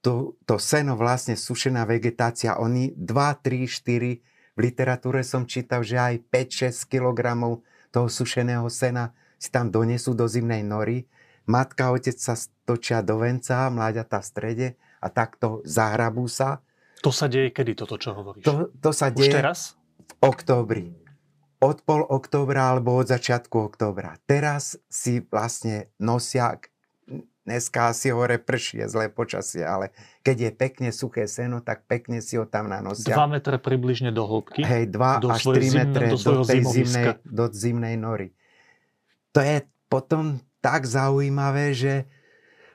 [0.05, 2.61] to, to seno, vlastne sušená vegetácia.
[2.61, 3.09] Oni 2,
[3.41, 4.21] 3, 4,
[4.55, 7.21] v literatúre som čítal, že aj 5-6 kg
[7.89, 11.09] toho sušeného sena si tam donesú do zimnej nory.
[11.49, 12.37] Matka a otec sa
[12.69, 14.69] točia do venca, mláďata v strede
[15.01, 16.61] a takto zahrabú sa.
[17.01, 18.45] To sa deje kedy toto, čo hovoríš?
[18.45, 19.77] To, to sa Už deje teraz?
[20.01, 21.04] v októbri
[21.65, 24.21] od pol októbra alebo od začiatku októbra.
[24.29, 26.61] Teraz si vlastne nosia,
[27.49, 32.21] dneska asi hore prší, je zlé počasie, ale keď je pekne suché seno, tak pekne
[32.21, 33.17] si ho tam nanosia.
[33.17, 34.61] 2 metre približne do hĺbky?
[34.61, 38.29] Hej, 2 až 3 metre do, do, tej zimnej, do zimnej nory.
[39.33, 42.09] To je potom tak zaujímavé, že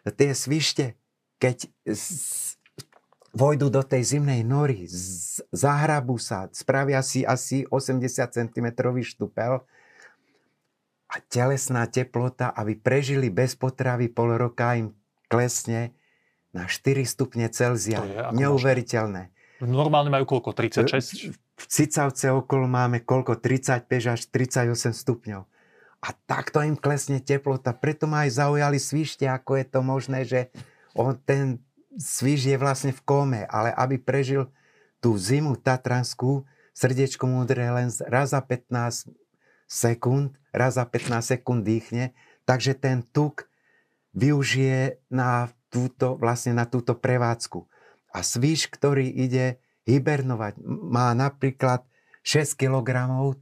[0.05, 0.97] tie svište,
[1.41, 1.69] keď
[3.39, 4.83] vojdu do tej zimnej nory,
[5.55, 8.67] zahrabu sa, spravia si asi 80 cm
[8.99, 9.63] štupel
[11.07, 14.91] a telesná teplota, aby prežili bez potravy pol roka, im
[15.31, 15.95] klesne
[16.51, 18.03] na 4 stupne Celzia.
[18.35, 19.31] Neuveriteľné.
[19.63, 20.51] Normálne majú koľko?
[20.55, 21.31] 36?
[21.59, 23.39] V Cicavce okolo máme koľko?
[23.39, 25.41] 35 až 38 stupňov.
[25.99, 27.75] A takto im klesne teplota.
[27.75, 30.47] Preto ma aj zaujali svište, ako je to možné, že
[30.95, 31.59] on ten
[31.97, 34.51] Svíž je vlastne v kóme, ale aby prežil
[35.01, 36.45] tú zimu tatranskú,
[36.77, 39.09] srdiečko mu udrie len raz za 15
[39.65, 42.13] sekúnd, raz za 15 sekúnd dýchne,
[42.45, 43.49] takže ten tuk
[44.13, 47.65] využije na túto, vlastne na túto prevádzku.
[48.09, 51.85] A svíž, ktorý ide hibernovať, má napríklad
[52.25, 52.89] 6 kg,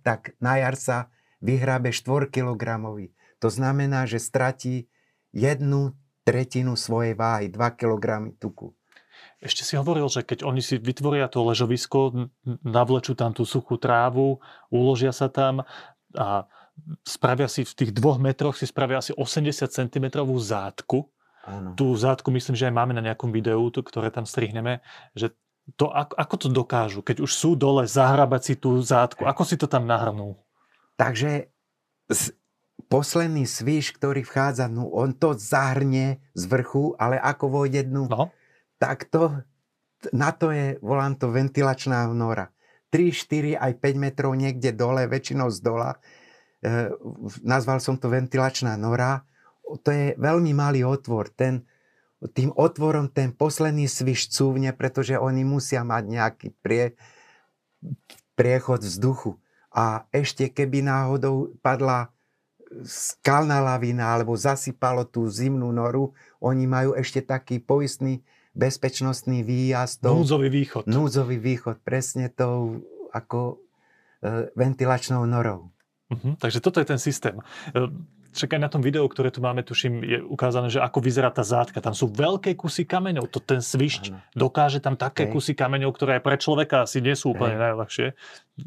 [0.03, 0.97] tak na jar sa
[1.43, 2.63] vyhrabe 4 kg.
[3.39, 4.87] To znamená, že stratí
[5.31, 5.95] jednu
[6.27, 8.75] tretinu svojej váhy, 2 kg tuku.
[9.39, 12.27] Ešte si hovoril, že keď oni si vytvoria to ležovisko,
[12.67, 15.63] navlečú tam tú suchú trávu, uložia sa tam
[16.17, 16.49] a
[17.07, 20.05] spravia si v tých dvoch metroch si spravia asi 80 cm
[20.41, 21.07] zátku.
[21.47, 21.79] Áno.
[21.79, 24.83] Tú zátku myslím, že aj máme na nejakom videu, ktoré tam strihneme,
[25.15, 25.31] že
[25.79, 29.55] to, ako, ako to dokážu, keď už sú dole, zahrabať si tú zátku, ako si
[29.55, 30.35] to tam nahrnú?
[30.97, 31.51] Takže
[32.87, 38.31] posledný svíš, ktorý vchádza, no on to zahrnie z vrchu, ale ako vojde dnu, no.
[38.79, 39.43] tak to,
[40.15, 42.51] na to je, volám to ventilačná nora.
[42.89, 45.99] 3, 4, aj 5 metrov niekde dole, väčšinou z dola.
[46.63, 46.87] E,
[47.43, 49.27] nazval som to ventilačná nora.
[49.67, 51.27] To je veľmi malý otvor.
[51.35, 51.67] Ten,
[52.31, 56.95] tým otvorom ten posledný sviš cúvne, pretože oni musia mať nejaký prie,
[58.39, 59.35] priechod vzduchu
[59.75, 62.15] a ešte keby náhodou padla
[62.83, 66.11] skalná lavina alebo zasypalo tú zimnú noru,
[66.43, 68.21] oni majú ešte taký poistný
[68.57, 70.03] bezpečnostný výjazd.
[70.03, 70.83] Núdzový východ.
[70.89, 72.81] Núdzový východ, presne tou
[73.13, 73.61] ako
[74.21, 75.69] e, ventilačnou norou.
[76.07, 77.37] Uh-huh, takže toto je ten systém.
[78.37, 81.41] Však aj na tom videu, ktoré tu máme, tuším, je ukázané, že ako vyzerá tá
[81.41, 81.81] zátka.
[81.81, 83.25] Tam sú veľké kusy kameňov.
[83.33, 84.21] To ten svišť ano.
[84.37, 85.33] dokáže tam také okay.
[85.33, 87.65] kusy kameňov, ktoré aj pre človeka asi nie sú úplne okay.
[87.65, 88.07] najľahšie.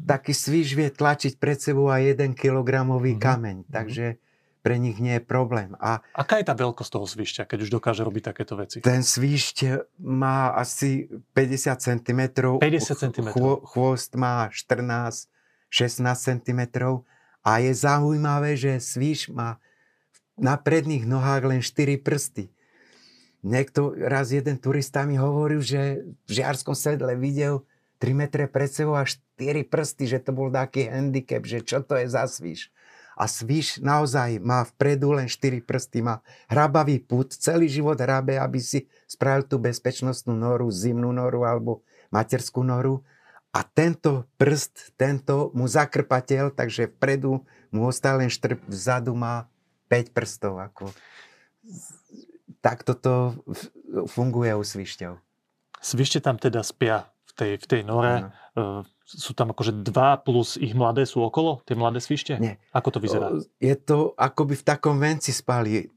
[0.03, 3.25] Taký svišť vie tlačiť pred sebou aj jeden kilogramový mm-hmm.
[3.25, 3.57] kameň.
[3.63, 3.71] Mhm.
[3.71, 4.05] Takže
[4.61, 5.73] pre nich nie je problém.
[5.81, 8.77] A Aká je tá veľkosť toho svišťa, keď už dokáže robiť takéto veci?
[8.85, 12.21] Ten svišť má asi 50 cm.
[12.61, 12.61] 50
[13.09, 13.25] cm.
[13.33, 15.25] Chvo, chvost má 14-16
[16.13, 16.61] cm
[17.41, 19.57] a je zaujímavé, že svíš má
[20.37, 22.49] na predných nohách len 4 prsty.
[23.41, 27.65] Niekto, raz jeden turista mi hovoril, že v žiarskom sedle videl
[27.97, 31.97] 3 metre pred sebou a 4 prsty, že to bol taký handicap, že čo to
[31.97, 32.69] je za svíš.
[33.17, 38.61] A svíš naozaj má vpredu len 4 prsty, má hrabavý put, celý život hrabe, aby
[38.61, 43.05] si spravil tú bezpečnostnú noru, zimnú noru alebo materskú noru
[43.51, 49.51] a tento prst, tento mu zakrpateľ, takže vpredu mu ostal len štrp, vzadu má
[49.91, 50.55] 5 prstov.
[50.59, 50.87] Ako.
[52.63, 53.43] Tak toto
[54.07, 55.19] funguje u svišťov.
[55.83, 58.13] Svište tam teda spia v tej, v tej nore.
[58.23, 58.29] Ano.
[58.55, 61.59] E, sú tam akože dva plus ich mladé sú okolo?
[61.67, 62.39] Tie mladé svište?
[62.39, 62.55] Nie.
[62.71, 63.35] Ako to vyzerá?
[63.59, 65.91] Je to ako by v takom venci spali.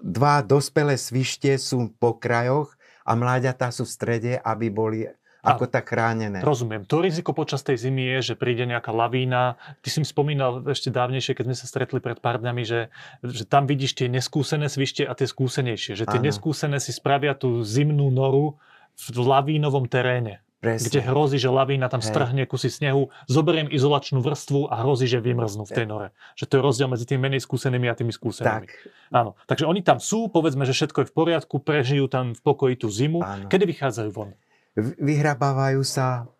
[0.00, 2.74] Dva dospelé svište sú po krajoch
[3.06, 5.06] a mláďatá sú v strede, aby boli
[5.40, 6.44] ako tak chránené.
[6.44, 6.84] Rozumiem.
[6.84, 9.56] To riziko počas tej zimy je, že príde nejaká lavína.
[9.80, 12.92] Ty si mi spomínal ešte dávnejšie, keď sme sa stretli pred pár dňami, že,
[13.24, 15.96] že tam vidíš tie neskúsené svište a tie skúsenejšie.
[15.96, 16.26] Že tie ano.
[16.28, 18.60] neskúsené si spravia tú zimnú noru
[19.00, 20.44] v lavínovom teréne.
[20.60, 20.92] Presne.
[20.92, 22.12] Kde hrozí, že lavína tam Hej.
[22.12, 26.12] strhne kusy snehu, zoberiem izolačnú vrstvu a hrozí, že vymrznú v tej nore.
[26.36, 28.68] Že to je rozdiel medzi tými menej skúsenými a tými skúsenými.
[28.68, 28.76] Tak.
[29.08, 29.40] Áno.
[29.48, 32.92] Takže oni tam sú, povedzme, že všetko je v poriadku, prežijú tam v pokoji tú
[32.92, 33.24] zimu.
[33.24, 33.48] Áno.
[33.48, 34.36] Kedy vychádzajú von?
[34.78, 36.30] Vyhrabávajú sa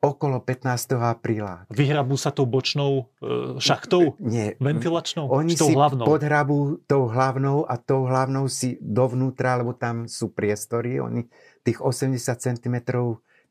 [0.00, 0.96] okolo 15.
[0.96, 1.68] apríla.
[1.68, 4.16] Vyhrabú sa tou bočnou e, šachtou?
[4.16, 4.56] Nie.
[4.56, 5.28] Ventilačnou?
[5.28, 6.08] Oni tou si hlavnou?
[6.08, 10.96] podhrabú tou hlavnou a tou hlavnou si dovnútra, lebo tam sú priestory.
[11.04, 11.28] Oni
[11.60, 12.76] tých 80 cm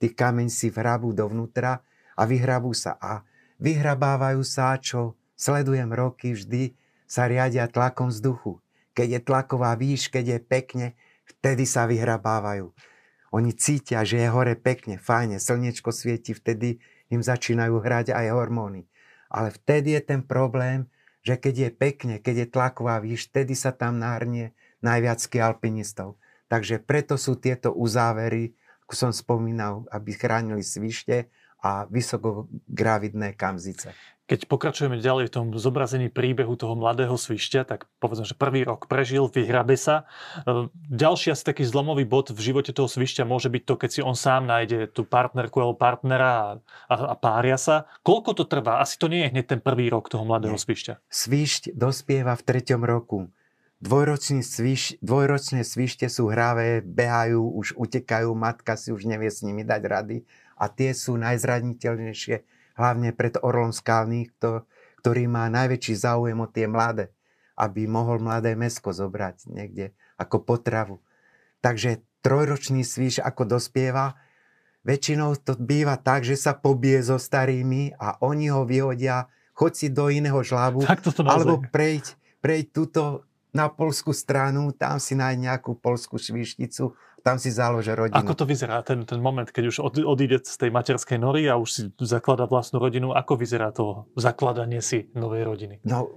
[0.01, 1.85] tých kameň si vrabú dovnútra
[2.17, 2.97] a vyhrabú sa.
[2.97, 3.21] A
[3.61, 6.73] vyhrabávajú sa, čo sledujem roky, vždy
[7.05, 8.57] sa riadia tlakom vzduchu.
[8.97, 10.87] Keď je tlaková výš, keď je pekne,
[11.29, 12.73] vtedy sa vyhrabávajú.
[13.29, 16.81] Oni cítia, že je hore pekne, fajne, slniečko svieti, vtedy
[17.13, 18.89] im začínajú hrať aj hormóny.
[19.29, 20.89] Ale vtedy je ten problém,
[21.21, 26.17] že keď je pekne, keď je tlaková výš, vtedy sa tam nahrnie najviac alpinistov.
[26.49, 28.57] Takže preto sú tieto uzávery,
[28.89, 33.91] ako som spomínal, aby chránili svište a vysokogravidné kamzice.
[34.29, 38.85] Keď pokračujeme ďalej v tom zobrazení príbehu toho mladého svišťa, tak povedzme, že prvý rok
[38.85, 40.05] prežil, vyhrabe sa.
[40.45, 44.01] E, ďalší asi taký zlomový bod v živote toho svišťa môže byť to, keď si
[44.05, 47.89] on sám nájde tú partnerku alebo partnera a, a, pária sa.
[48.05, 48.85] Koľko to trvá?
[48.85, 50.61] Asi to nie je hneď ten prvý rok toho mladého nie.
[50.61, 51.01] svišťa.
[51.09, 53.33] Svišť dospieva v treťom roku.
[53.81, 59.65] Dvojročný sviš, dvojročné svište sú hravé, behajú, už utekajú, matka si už nevie s nimi
[59.65, 60.17] dať rady
[60.59, 62.35] a tie sú najzraniteľnejšie
[62.75, 64.35] hlavne pred orlom skalných,
[64.99, 67.15] ktorý má najväčší záujem o tie mladé,
[67.55, 70.99] aby mohol mladé mesko zobrať niekde ako potravu.
[71.63, 74.19] Takže trojročný svíš ako dospieva,
[74.83, 79.87] väčšinou to býva tak, že sa pobije so starými a oni ho vyhodia, choď si
[79.91, 80.83] do iného žlabu,
[81.23, 87.51] alebo prejď, prejď túto na polskú stranu, tam si nájde nejakú polskú švišticu tam si
[87.51, 88.15] záložia rodinu.
[88.15, 91.59] Ako to vyzerá ten, ten moment, keď už od, odíde z tej materskej nory a
[91.59, 93.11] už si zaklada vlastnú rodinu?
[93.11, 95.75] Ako vyzerá to zakladanie si novej rodiny?
[95.83, 96.07] No,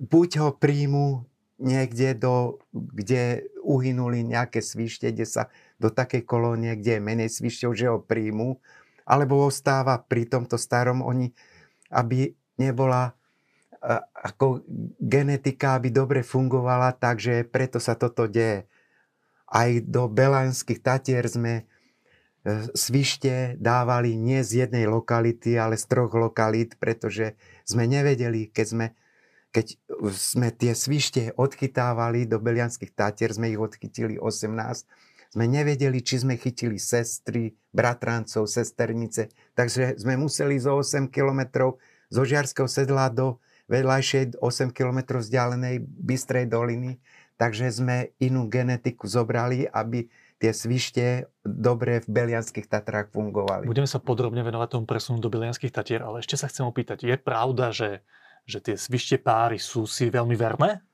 [0.00, 1.24] buď ho príjmu
[1.60, 5.42] niekde, do, kde uhynuli nejaké svište, kde sa
[5.76, 8.56] do takej kolónie, kde je menej svišťov, že ho príjmu,
[9.04, 11.30] alebo ostáva pri tomto starom, oni,
[11.92, 13.12] aby nebola
[14.12, 14.60] ako
[15.00, 18.68] genetika, aby dobre fungovala, takže preto sa toto deje
[19.50, 21.64] aj do Belánskych Tatier sme e,
[22.72, 27.34] svište dávali nie z jednej lokality, ale z troch lokalít, pretože
[27.66, 28.86] sme nevedeli, keď sme,
[29.50, 29.66] keď
[30.14, 34.54] sme tie svište odchytávali do Belianských Tatier, sme ich odchytili 18,
[35.30, 41.78] sme nevedeli, či sme chytili sestry, bratrancov, sesternice, takže sme museli zo 8 kilometrov
[42.10, 43.38] zo Žiarského sedla do
[43.70, 46.98] vedľajšej 8 km vzdialenej Bystrej doliny
[47.40, 53.64] Takže sme inú genetiku zobrali, aby tie svište dobre v Belianských Tatrách fungovali.
[53.64, 57.16] Budeme sa podrobne venovať tomu presunu do Belianských Tatier, ale ešte sa chcem opýtať, je
[57.16, 58.04] pravda, že,
[58.44, 60.84] že tie svište páry sú si veľmi verné?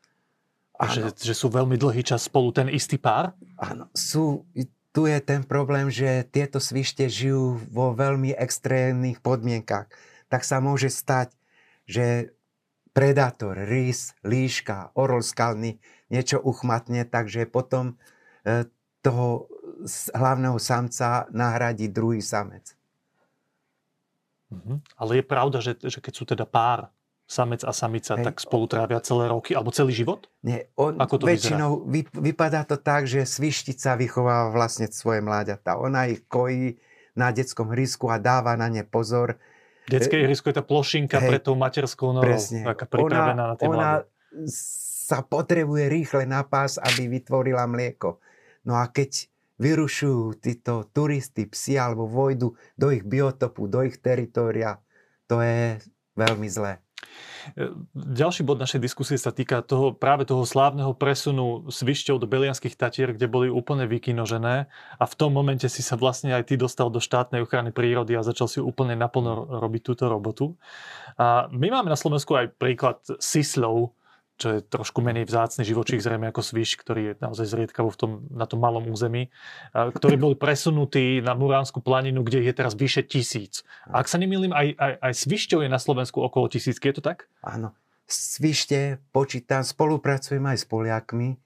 [0.76, 3.32] Že, že sú veľmi dlhý čas spolu ten istý pár?
[3.57, 4.44] Áno, sú,
[4.92, 9.88] tu je ten problém, že tieto svište žijú vo veľmi extrémnych podmienkach.
[10.28, 11.32] Tak sa môže stať,
[11.88, 12.36] že
[12.97, 15.76] predátor, rys, líška, orol skalný
[16.09, 18.01] niečo uchmatne, takže potom
[18.40, 18.64] e,
[19.05, 19.53] toho
[20.16, 22.72] hlavného samca nahradí druhý samec.
[24.49, 24.80] Mhm.
[24.97, 26.88] Ale je pravda, že, že keď sú teda pár,
[27.26, 28.22] samec a samica, Hej.
[28.22, 30.30] tak spolu trávia celé roky, alebo celý život?
[30.47, 35.74] Nie, on, Ako to väčšinou vy, vypadá to tak, že svištica vychováva vlastne svoje mláďatá.
[35.74, 36.78] Ona ich kojí
[37.18, 39.42] na detskom hrysku a dáva na ne pozor.
[39.87, 42.66] Detské ihrisko je tá plošinka Hej, pre tou materskou norou, presne.
[42.66, 44.07] taká pripravená ona, na tie Ona mladé.
[44.51, 48.18] sa potrebuje rýchle na pás, aby vytvorila mlieko.
[48.66, 54.76] No a keď vyrušujú títo turisti, psi alebo vojdu do ich biotopu, do ich teritoria,
[55.30, 55.80] to je
[56.18, 56.82] veľmi zlé.
[57.55, 62.26] E, ďalší bod našej diskusie sa týka toho, práve toho slávneho presunu s vyšťou do
[62.26, 64.66] Belianských Tatier, kde boli úplne vykinožené
[64.99, 68.26] a v tom momente si sa vlastne aj ty dostal do štátnej ochrany prírody a
[68.26, 70.59] začal si úplne naplno robiť túto robotu.
[71.20, 73.94] A my máme na Slovensku aj príklad Sislov,
[74.37, 78.11] čo je trošku menej vzácny živočích, zrejme ako sviš, ktorý je naozaj zriedkavo v tom,
[78.28, 79.32] na tom malom území,
[79.72, 83.64] ktorí boli presunutí na Muránsku planinu, kde je teraz vyše tisíc.
[83.89, 87.05] A ak sa nemýlim, aj, aj, aj svišťov je na Slovensku okolo tisícky, je to
[87.05, 87.32] tak?
[87.41, 87.72] Áno.
[88.07, 91.41] Svište počítam, spolupracujem aj s Poliakmi,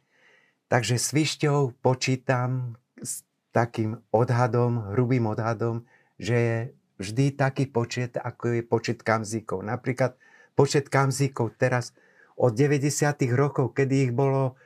[0.68, 3.24] takže svišťou počítam s
[3.54, 5.88] takým odhadom, hrubým odhadom,
[6.20, 6.58] že je
[7.00, 9.64] vždy taký počet, ako je počet kamzíkov.
[9.64, 10.20] Napríklad
[10.52, 11.96] počet kamzíkov teraz
[12.40, 12.88] od 90.
[13.36, 14.56] rokov, kedy ich bolo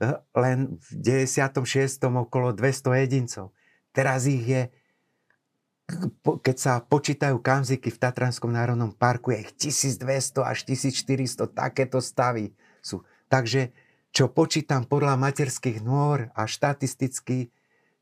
[0.00, 0.88] eh, len v
[1.28, 2.00] 96.
[2.08, 3.52] okolo 200 jedincov.
[3.92, 4.62] Teraz ich je,
[6.24, 12.56] keď sa počítajú kamziky v Tatranskom národnom parku, je ich 1200 až 1400, takéto stavy
[12.80, 13.04] sú.
[13.28, 13.76] Takže
[14.08, 17.52] čo počítam podľa materských nôr a štatisticky,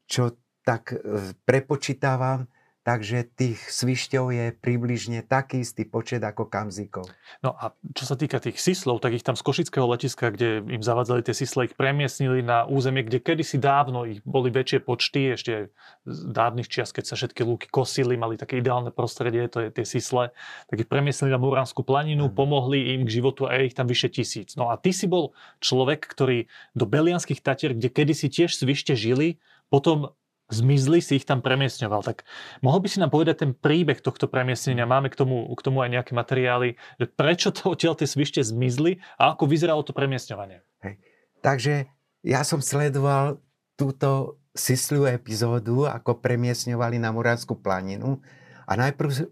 [0.06, 2.46] čo tak eh, prepočítavam,
[2.86, 7.10] Takže tých svišťov je približne taký istý počet ako kamzíkov.
[7.42, 10.86] No a čo sa týka tých sislov, tak ich tam z Košického letiska, kde im
[10.86, 15.74] zavadzali tie sisle, ich premiesnili na územie, kde kedysi dávno ich boli väčšie počty, ešte
[16.06, 19.82] z dávnych čias, keď sa všetky lúky kosili, mali také ideálne prostredie, to je tie
[19.82, 20.30] sisle,
[20.70, 22.38] tak ich premiesnili na Muránsku planinu, mm.
[22.38, 24.54] pomohli im k životu a je ich tam vyše tisíc.
[24.54, 26.46] No a ty si bol človek, ktorý
[26.78, 29.42] do Belianských Tatier, kde kedysi tiež svište žili,
[29.74, 30.14] potom
[30.46, 32.06] zmizli, si ich tam premiesňoval.
[32.06, 32.22] Tak
[32.62, 34.86] mohol by si nám povedať ten príbeh tohto premiesnenia?
[34.86, 39.02] Máme k tomu, k tomu aj nejaké materiály, že prečo to odtiaľ tie svište zmizli
[39.18, 40.62] a ako vyzeralo to premiesňovanie?
[40.86, 40.94] Hej.
[41.42, 41.74] Takže
[42.22, 43.42] ja som sledoval
[43.74, 48.22] túto sisliu epizódu, ako premiesňovali na Muránsku planinu
[48.64, 49.28] a najprv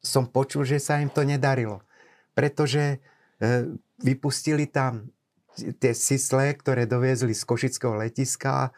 [0.00, 1.84] som počul, že sa im to nedarilo,
[2.32, 2.98] pretože e,
[4.00, 5.12] vypustili tam
[5.54, 8.74] tie sisle, ktoré doviezli z Košického letiska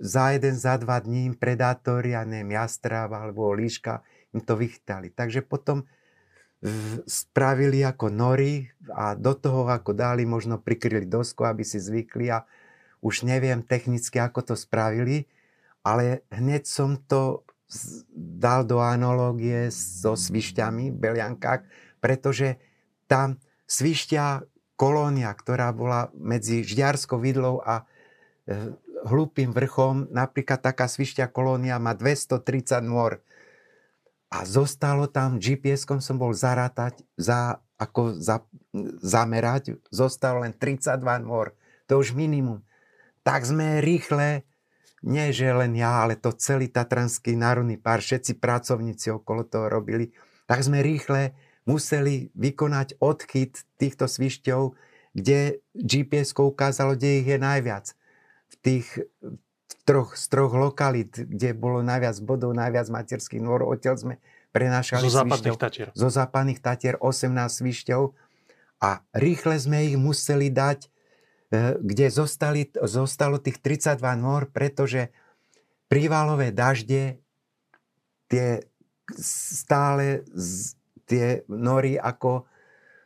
[0.00, 4.04] za jeden, za dva dní predátori, ja neviem, jastrab alebo líška
[4.36, 5.08] im to vychytali.
[5.08, 5.88] Takže potom
[7.04, 12.48] spravili ako nory a do toho ako dali, možno prikryli dosku, aby si zvykli a
[13.04, 15.28] už neviem technicky, ako to spravili,
[15.84, 17.44] ale hneď som to
[18.16, 21.68] dal do analógie so svišťami v Beliankách,
[22.00, 22.56] pretože
[23.04, 23.36] tam
[23.68, 24.48] svišťa
[24.80, 27.84] kolónia, ktorá bola medzi Žďarskou vidlou a
[29.04, 33.20] hlúpým vrchom, napríklad taká svišťa kolónia má 230 nôr.
[34.32, 38.42] A zostalo tam, GPS-kom som bol zarátať, za, ako za,
[39.04, 41.54] zamerať, zostalo len 32 nôr.
[41.86, 42.64] To už minimum.
[43.22, 44.42] Tak sme rýchle,
[45.04, 50.10] nie že len ja, ale to celý Tatranský národný pár, všetci pracovníci okolo toho robili,
[50.48, 51.36] tak sme rýchle
[51.68, 54.76] museli vykonať odchyt týchto svišťov,
[55.14, 57.94] kde GPS ukázalo, kde ich je najviac
[58.64, 58.88] tých
[59.84, 64.14] troch, z troch lokalít, kde bolo najviac bodov, najviac materských nôr, odtiaľ sme
[64.56, 65.88] prenášali zo západných tatier.
[65.92, 68.02] Zo západných tatier 18 svišťov
[68.80, 70.88] a rýchle sme ich museli dať, e,
[71.78, 75.12] kde zostali, zostalo tých 32 nôr, pretože
[75.92, 77.20] prívalové dažde
[78.32, 78.64] tie
[79.20, 80.24] stále
[81.04, 82.48] tie nory ako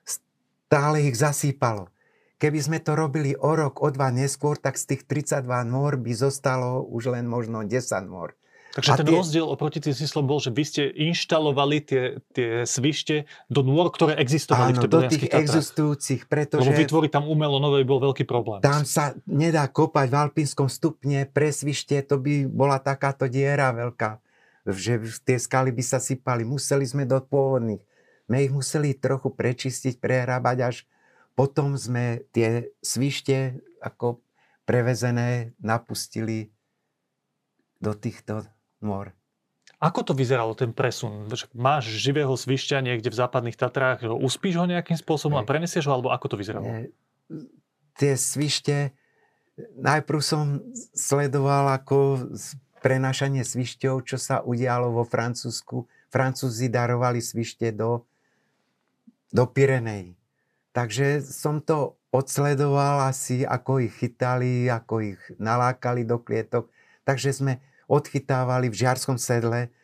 [0.07, 1.91] stále ich zasýpalo.
[2.39, 6.13] Keby sme to robili o rok, o dva neskôr, tak z tých 32 nôr by
[6.15, 8.39] zostalo už len možno 10 nôr.
[8.79, 9.17] Takže a ten tie...
[9.17, 14.15] rozdiel oproti tým smyslom bol, že vy ste inštalovali tie, tie svište do nôr, ktoré
[14.23, 15.43] existovali Áno, v do tých Tatrách.
[15.51, 16.63] existujúcich, pretože...
[16.63, 18.63] Lebo vytvoriť tam umelo nové bol veľký problém.
[18.63, 24.23] Tam sa nedá kopať v alpínskom stupne pre svište, to by bola takáto diera veľká,
[24.69, 26.47] že tie skaly by sa sypali.
[26.47, 27.83] Museli sme do pôvodných.
[28.29, 30.77] My ich museli trochu prečistiť, prehrábať, až
[31.39, 34.19] potom sme tie svište ako
[34.67, 36.51] prevezené napustili
[37.79, 38.43] do týchto
[38.83, 39.15] nôr.
[39.79, 41.31] Ako to vyzeralo, ten presun?
[41.55, 46.11] Máš živého svišťa niekde v západných Tatrách, uspíš ho nejakým spôsobom a prenesieš ho, alebo
[46.11, 46.67] ako to vyzeralo?
[46.67, 46.91] Nie.
[47.95, 48.91] Tie svište,
[49.79, 50.59] najprv som
[50.91, 52.27] sledoval ako
[52.83, 55.87] prenašanie svišťov, čo sa udialo vo Francúzsku.
[56.11, 58.03] Francúzi darovali svište do,
[59.31, 60.18] do Pirenej.
[60.79, 66.71] Takže som to odsledoval asi, ako ich chytali, ako ich nalákali do klietok.
[67.03, 67.59] Takže sme
[67.91, 69.75] odchytávali v žiarskom sedle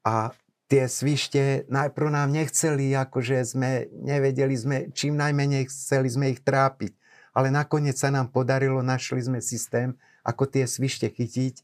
[0.00, 0.32] a
[0.72, 6.96] tie svište najprv nám nechceli, akože sme nevedeli sme, čím najmenej chceli sme ich trápiť.
[7.36, 9.92] Ale nakoniec sa nám podarilo, našli sme systém,
[10.24, 11.60] ako tie svište chytiť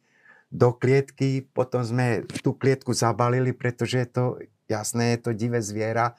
[0.53, 4.25] do klietky, potom sme tú klietku zabalili, pretože je to,
[4.69, 6.13] jasné, je to divé zviera,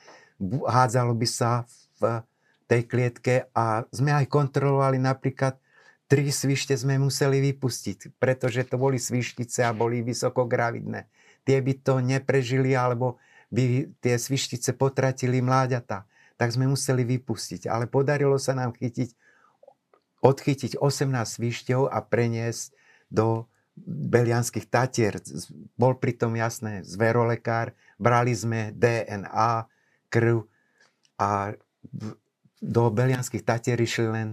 [0.65, 1.69] hádzalo by sa
[2.01, 2.25] v
[2.69, 5.57] tej klietke a sme aj kontrolovali napríklad
[6.09, 11.05] tri svište sme museli vypustiť, pretože to boli svištice a boli vysoko gravidné.
[11.45, 13.21] Tie by to neprežili, alebo
[13.53, 16.09] by tie svištice potratili mláďata.
[16.37, 17.69] Tak sme museli vypustiť.
[17.69, 19.13] Ale podarilo sa nám chytiť,
[20.25, 22.73] odchytiť 18 svišťov a preniesť
[23.13, 23.45] do
[23.85, 25.21] Belianských tatier.
[25.77, 29.69] Bol pritom jasné zverolekár, brali sme DNA,
[30.09, 30.43] krv
[31.21, 31.53] a
[32.59, 34.29] do Belianských tatier išli len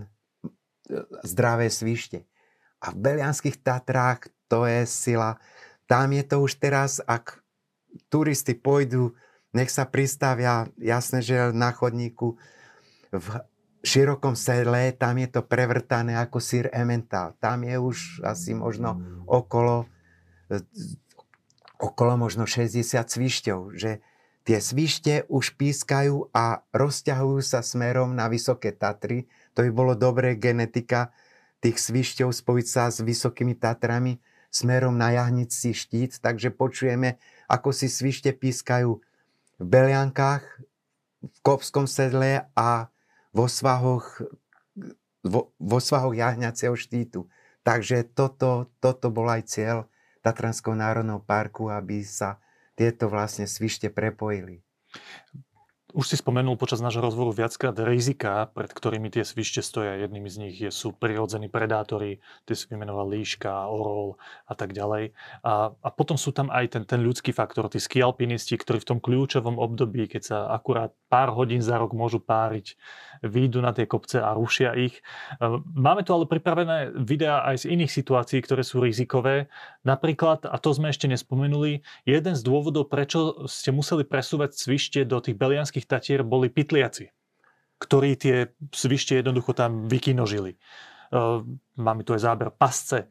[1.27, 2.27] zdravé svište.
[2.83, 5.39] A v Belianských Tatrách to je sila.
[5.87, 7.43] Tam je to už teraz, ak
[8.11, 9.15] turisti pôjdu,
[9.55, 12.37] nech sa pristavia, jasné, že na chodníku
[13.11, 13.27] v
[13.87, 17.39] širokom sedle, tam je to prevrtané ako sír emmental.
[17.39, 19.87] Tam je už asi možno okolo,
[21.79, 24.03] okolo možno 60 svišťov, že
[24.47, 29.27] tie svište už pískajú a rozťahujú sa smerom na Vysoké Tatry,
[29.59, 31.11] to by bolo dobré genetika
[31.59, 34.23] tých svišťov spojiť sa s vysokými Tatrami
[34.55, 37.19] smerom na Jahnici štít, takže počujeme,
[37.51, 39.03] ako si svište pískajú
[39.59, 40.47] v Beliankách,
[41.27, 42.87] v Kopskom sedle a
[43.35, 44.23] vo svahoch,
[45.27, 47.27] vo, vo svahoch Jahňaceho štítu.
[47.67, 49.91] Takže toto, toto bol aj cieľ
[50.23, 52.39] Tatranského národného parku, aby sa
[52.77, 54.61] tieto vlastne svište prepojili.
[55.95, 59.95] Už si spomenul počas nášho rozhovoru viackrát rizika, pred ktorými tie svište stoja.
[60.03, 64.19] Jednými z nich sú prirodzení predátori, tie si vymenoval líška, orol
[64.51, 65.15] a tak ďalej.
[65.47, 68.99] A, a potom sú tam aj ten, ten ľudský faktor, tí skialpinisti, ktorí v tom
[68.99, 72.75] kľúčovom období, keď sa akurát pár hodín za rok môžu páriť,
[73.23, 74.99] výjdu na tie kopce a rušia ich.
[75.71, 79.47] Máme tu ale pripravené videá aj z iných situácií, ktoré sú rizikové.
[79.87, 85.23] Napríklad, a to sme ešte nespomenuli, jeden z dôvodov, prečo ste museli presúvať svište do
[85.23, 87.13] tých belianských Vysokých Tatier boli pytliaci,
[87.77, 90.57] ktorí tie svište jednoducho tam vykinožili.
[90.57, 90.59] E,
[91.77, 93.09] máme tu aj záber pasce e,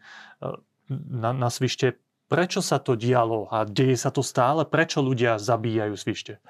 [0.89, 2.01] na, na svište.
[2.25, 4.65] Prečo sa to dialo a deje sa to stále?
[4.65, 6.41] Prečo ľudia zabíjajú svište?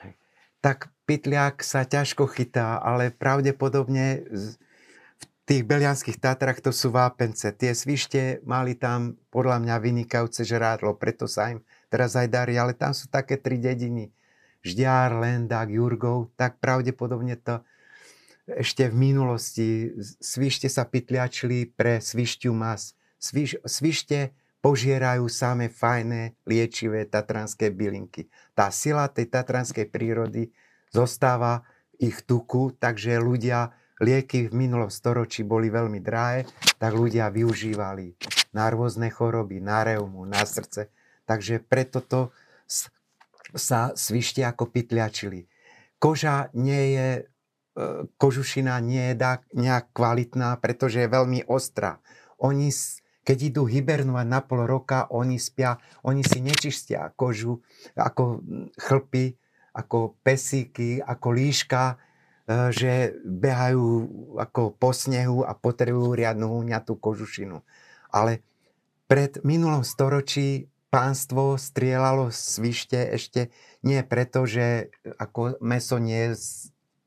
[0.64, 7.44] Tak pytliak sa ťažko chytá, ale pravdepodobne v tých Belianských Tatrach to sú vápence.
[7.60, 11.60] Tie svište mali tam podľa mňa vynikajúce žrádlo, preto sa im
[11.92, 14.16] teraz aj darí, ale tam sú také tri dediny
[14.66, 17.62] Ždiár, Lendák, Jurgov, tak pravdepodobne to
[18.46, 22.94] ešte v minulosti svište sa pytliačili pre svišťu mas.
[23.18, 28.30] Sviš, svište požierajú samé fajné liečivé tatranské bylinky.
[28.54, 30.54] Tá sila tej tatranskej prírody
[30.94, 31.66] zostáva
[31.98, 36.46] ich tuku, takže ľudia, lieky v minulom storočí boli veľmi drahé,
[36.78, 38.14] tak ľudia využívali
[38.54, 40.90] na rôzne choroby, na reumu, na srdce.
[41.26, 42.30] Takže preto to
[43.54, 45.46] sa svište ako pytliačili.
[46.02, 47.24] Koža nie je, e,
[48.18, 52.02] kožušina nie je nejak kvalitná, pretože je veľmi ostrá.
[52.42, 52.74] Oni,
[53.22, 57.62] keď idú hibernovať na pol roka, oni spia, oni si nečistia kožu
[57.94, 58.42] ako
[58.82, 59.38] chlpy,
[59.76, 61.96] ako pesíky, ako líška, e,
[62.74, 63.88] že behajú
[64.42, 67.62] ako po snehu a potrebujú riadnu húňatú kožušinu.
[68.10, 68.42] Ale
[69.06, 73.52] pred minulom storočí pánstvo strieľalo svište ešte
[73.84, 76.48] nie preto, že ako meso nie je z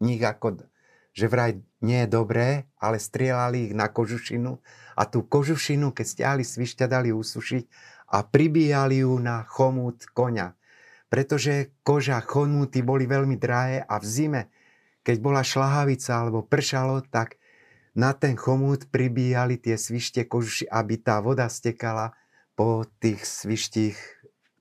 [0.04, 0.68] nich ako,
[1.16, 4.60] že vraj nie je dobré, ale strieľali ich na kožušinu
[4.92, 7.64] a tú kožušinu, keď stiahli svišťa, dali usušiť
[8.12, 10.52] a pribíjali ju na chomút koňa.
[11.08, 14.42] Pretože koža chomúty boli veľmi drahé a v zime,
[15.00, 17.40] keď bola šlahavica alebo pršalo, tak
[17.96, 22.12] na ten chomút pribíjali tie svište kožuši, aby tá voda stekala
[22.58, 23.94] po tých svištích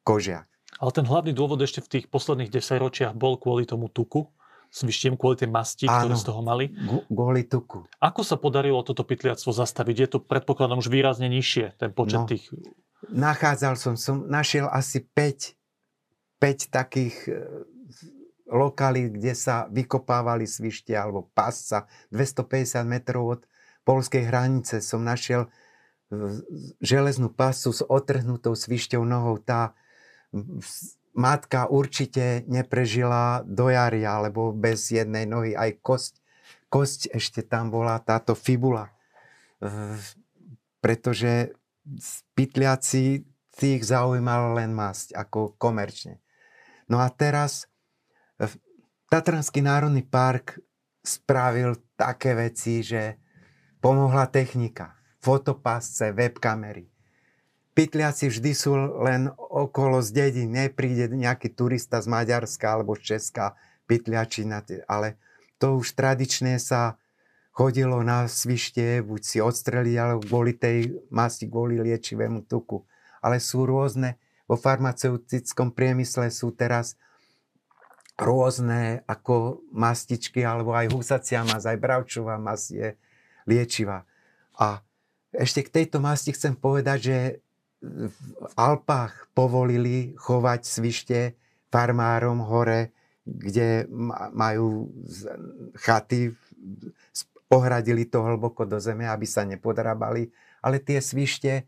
[0.06, 0.46] kožiach.
[0.78, 4.30] Ale ten hlavný dôvod ešte v tých posledných desaťročiach bol kvôli tomu tuku?
[4.68, 6.66] svištiem kvôli tej masti, Áno, ktoré z toho mali.
[7.08, 7.88] kvôli tuku.
[8.04, 9.96] Ako sa podarilo toto pytliactvo zastaviť?
[9.96, 12.52] Je to predpokladom už výrazne nižšie, ten počet no, tých...
[13.08, 15.56] Nachádzal som, som našiel asi 5,
[16.42, 17.34] 5 takých e,
[18.52, 21.88] lokalít, kde sa vykopávali svište alebo pasca.
[22.12, 23.42] 250 metrov od
[23.88, 25.48] polskej hranice som našiel
[26.80, 29.38] železnú pasu s otrhnutou svišťou nohou.
[29.40, 29.76] Tá
[31.12, 36.14] matka určite neprežila do jary, alebo bez jednej nohy aj kosť.
[36.68, 38.92] Kosť ešte tam bola, táto fibula.
[40.84, 41.56] Pretože
[42.36, 43.24] pytliaci
[43.58, 46.20] tých zaujímal len masť, ako komerčne.
[46.88, 47.68] No a teraz
[49.08, 50.60] Tatranský národný park
[51.00, 53.16] spravil také veci, že
[53.80, 54.97] pomohla technika,
[55.28, 56.88] fotopásce, webkamery
[57.78, 58.74] pytliaci vždy sú
[59.06, 60.58] len okolo z dedín.
[60.58, 63.54] Nepríde nejaký turista z Maďarska alebo z Česka
[63.86, 65.22] pytliačina, ale
[65.62, 66.98] to už tradične sa
[67.54, 72.82] chodilo na svište, buď si odstreliť, alebo kvôli tej masti, kvôli liečivému tuku.
[73.22, 74.18] Ale sú rôzne,
[74.50, 76.98] vo farmaceutickom priemysle sú teraz
[78.18, 82.98] rôzne ako mastičky, alebo aj husacia mas, aj bravčová mas je
[83.46, 84.06] liečivá.
[84.58, 84.82] A
[85.36, 87.18] ešte k tejto masti chcem povedať, že
[87.84, 88.18] v
[88.58, 91.18] Alpách povolili chovať svište
[91.70, 92.96] farmárom hore,
[93.28, 93.86] kde
[94.34, 94.88] majú
[95.78, 96.34] chaty,
[97.52, 100.32] ohradili to hlboko do zeme, aby sa nepodrabali,
[100.64, 101.64] ale tie svište e,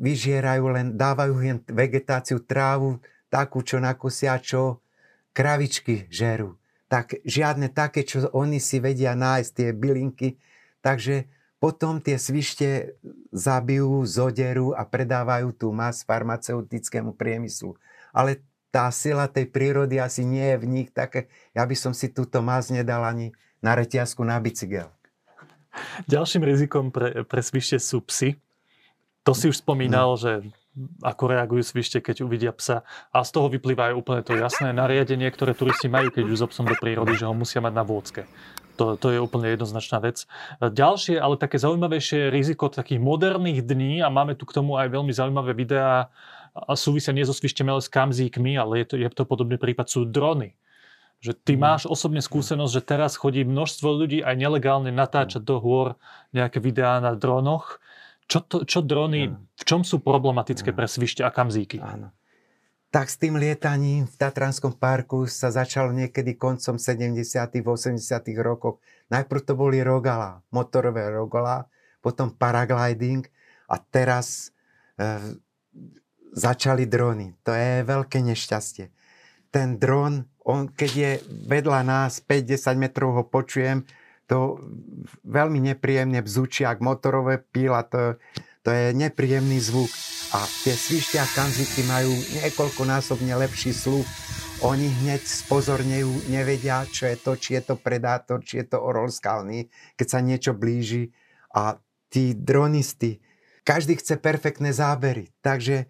[0.00, 2.98] vyžierajú len, dávajú len vegetáciu, trávu,
[3.30, 4.82] takú, čo nakusia, čo
[5.34, 6.58] kravičky žerú.
[6.86, 10.38] Tak žiadne také, čo oni si vedia nájsť, tie bylinky.
[10.82, 11.26] Takže
[11.66, 12.94] potom tie svište
[13.34, 17.74] zabijú, zoderú a predávajú tú mas farmaceutickému priemyslu.
[18.14, 18.38] Ale
[18.70, 21.26] tá sila tej prírody asi nie je v nich také,
[21.58, 24.86] ja by som si túto mas nedal ani na reťazku na bicykel.
[26.06, 28.38] Ďalším rizikom pre, pre svište sú psy.
[29.26, 30.20] To si už spomínal, no.
[30.22, 30.46] že
[31.02, 32.86] ako reagujú svište, keď uvidia psa.
[33.10, 36.46] A z toho vyplýva aj úplne to jasné nariadenie, ktoré turisti majú, keď už s
[36.46, 38.22] obsom do prírody, že ho musia mať na vôdzke.
[38.76, 40.28] To, to je úplne jednoznačná vec.
[40.60, 45.12] Ďalšie, ale také zaujímavejšie riziko takých moderných dní a máme tu k tomu aj veľmi
[45.12, 46.12] zaujímavé videá
[46.52, 49.88] a súvisia nie so svišťami, ale s kamzíkmi, ale je to, je to podobný prípad,
[49.88, 50.56] sú drony.
[51.20, 51.60] Že ty mm.
[51.60, 55.96] máš osobne skúsenosť, že teraz chodí množstvo ľudí aj nelegálne natáčať do hôr
[56.32, 57.80] nejaké videá na dronoch.
[58.28, 61.80] Čo, to, čo drony, v čom sú problematické pre svište a kamzíky?
[61.80, 62.12] Áno
[62.90, 67.98] tak s tým lietaním v Tatranskom parku sa začalo niekedy koncom 70 80
[68.40, 68.78] rokov.
[69.10, 71.66] Najprv to boli rogala, motorové rogala,
[72.00, 73.26] potom paragliding
[73.66, 74.54] a teraz
[74.96, 75.34] e,
[76.30, 77.34] začali drony.
[77.42, 78.92] To je veľké nešťastie.
[79.50, 81.12] Ten dron, on, keď je
[81.50, 83.82] vedľa nás 5-10 metrov ho počujem,
[84.26, 84.58] to
[85.22, 88.18] veľmi nepríjemne bzučí, ak motorové píla, to,
[88.66, 89.86] to je nepríjemný zvuk.
[90.34, 94.02] A tie svištia kanziky majú niekoľkonásobne lepší sluch.
[94.66, 99.06] Oni hneď spozornejú, nevedia, čo je to, či je to predátor, či je to orol
[99.06, 101.14] skalný, keď sa niečo blíži.
[101.54, 101.78] A
[102.10, 103.22] tí dronisty,
[103.62, 105.30] každý chce perfektné zábery.
[105.38, 105.86] Takže e,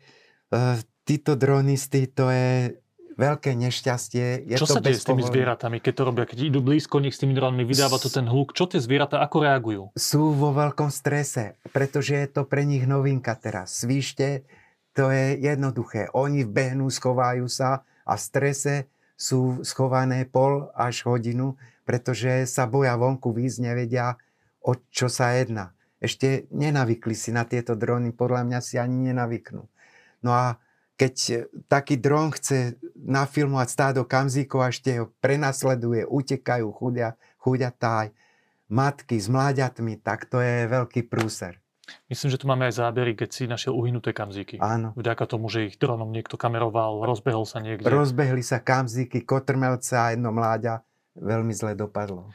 [1.09, 2.77] títo dronisty, to je
[3.17, 4.45] veľké nešťastie.
[4.45, 6.25] Je čo to sa deje s tými zvieratami, keď to robia?
[6.29, 8.53] Keď idú blízko nich s tými dronmi, vydáva to ten hluk.
[8.53, 9.83] Čo tie zvieratá, ako reagujú?
[9.97, 13.83] Sú vo veľkom strese, pretože je to pre nich novinka teraz.
[13.83, 14.45] Svíšte,
[14.93, 16.13] to je jednoduché.
[16.13, 18.75] Oni vbehnú, schovajú sa a v strese
[19.17, 21.57] sú schované pol až hodinu,
[21.89, 24.21] pretože sa boja vonku výjsť, nevedia,
[24.61, 25.73] o čo sa jedná.
[25.97, 29.65] Ešte nenavykli si na tieto drony, podľa mňa si ani nenavyknú.
[30.21, 30.61] No a
[30.97, 31.37] keď e,
[31.69, 38.11] taký dron chce nafilmovať stádo kamzíkov a ešte ho prenasleduje, utekajú chudia, chudiatá
[38.67, 41.61] matky s mláďatmi, tak to je veľký prúser.
[42.11, 44.59] Myslím, že tu máme aj zábery, keď si našiel uhynuté kamzíky.
[44.59, 44.91] Áno.
[44.99, 47.87] Vďaka tomu, že ich dronom niekto kameroval, rozbehol sa niekde.
[47.87, 50.83] Rozbehli sa kamzíky, kotrmelce a jedno mláďa.
[51.15, 52.35] Veľmi zle dopadlo.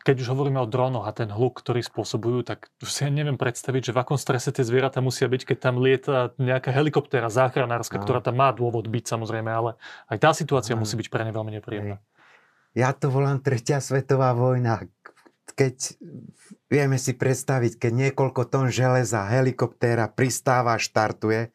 [0.00, 3.90] Keď už hovoríme o dronoch a ten hluk, ktorý spôsobujú, tak už si neviem predstaviť,
[3.90, 8.04] že v akom strese tie zvieratá musia byť, keď tam lieta nejaká helikoptéra záchranárska, no.
[8.08, 9.76] ktorá tam má dôvod byť samozrejme, ale
[10.08, 10.86] aj tá situácia no.
[10.86, 12.00] musí byť pre ne veľmi nepríjemná.
[12.72, 14.86] Ja to volám tretia svetová vojna.
[15.52, 16.00] keď
[16.70, 21.50] vieme si predstaviť, keď niekoľko tón železa helikoptéra pristáva, štartuje,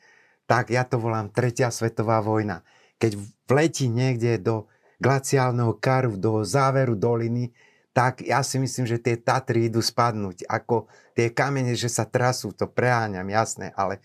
[0.45, 2.61] tak ja to volám Tretia svetová vojna.
[3.01, 3.17] Keď
[3.49, 4.69] vletí niekde do
[5.01, 7.51] glaciálneho karu, do záveru doliny,
[7.95, 10.43] tak ja si myslím, že tie Tatry idú spadnúť.
[10.51, 14.03] Ako tie kamene, že sa trasú, to preháňam, jasné, ale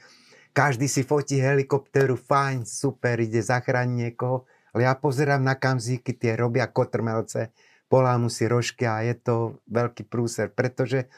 [0.55, 6.38] každý si fotí helikoptéru, fajn, super, ide zachrániť niekoho, ale ja pozerám na kamzíky, tie
[6.38, 7.51] robia kotrmelce,
[7.91, 11.11] polámu si rožky a je to veľký prúser, pretože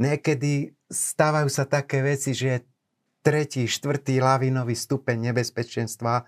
[0.00, 2.64] niekedy stávajú sa také veci, že
[3.20, 6.24] tretí, štvrtý lavinový stupeň nebezpečenstva,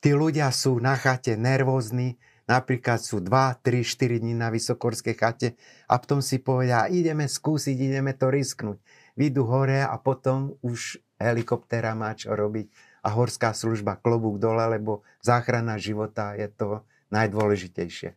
[0.00, 5.48] tí ľudia sú na chate nervózni, napríklad sú 2, 3, 4 dní na vysokorskej chate
[5.88, 8.78] a potom si povedia, ideme skúsiť, ideme to risknúť.
[9.14, 12.68] Vyjdú hore a potom už helikoptéra má čo robiť
[13.04, 16.68] a horská služba klobúk dole, lebo záchrana života je to
[17.12, 18.16] najdôležitejšie.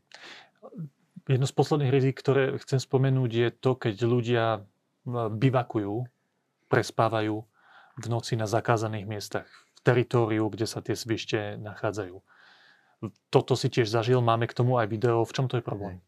[1.27, 4.45] Jedno z posledných rizik, ktoré chcem spomenúť, je to, keď ľudia
[5.11, 6.07] bivakujú,
[6.71, 7.35] prespávajú
[7.97, 12.15] v noci na zakázaných miestach, v teritóriu, kde sa tie svište nachádzajú.
[13.29, 15.21] Toto si tiež zažil, máme k tomu aj video.
[15.21, 16.01] V čom to je problém?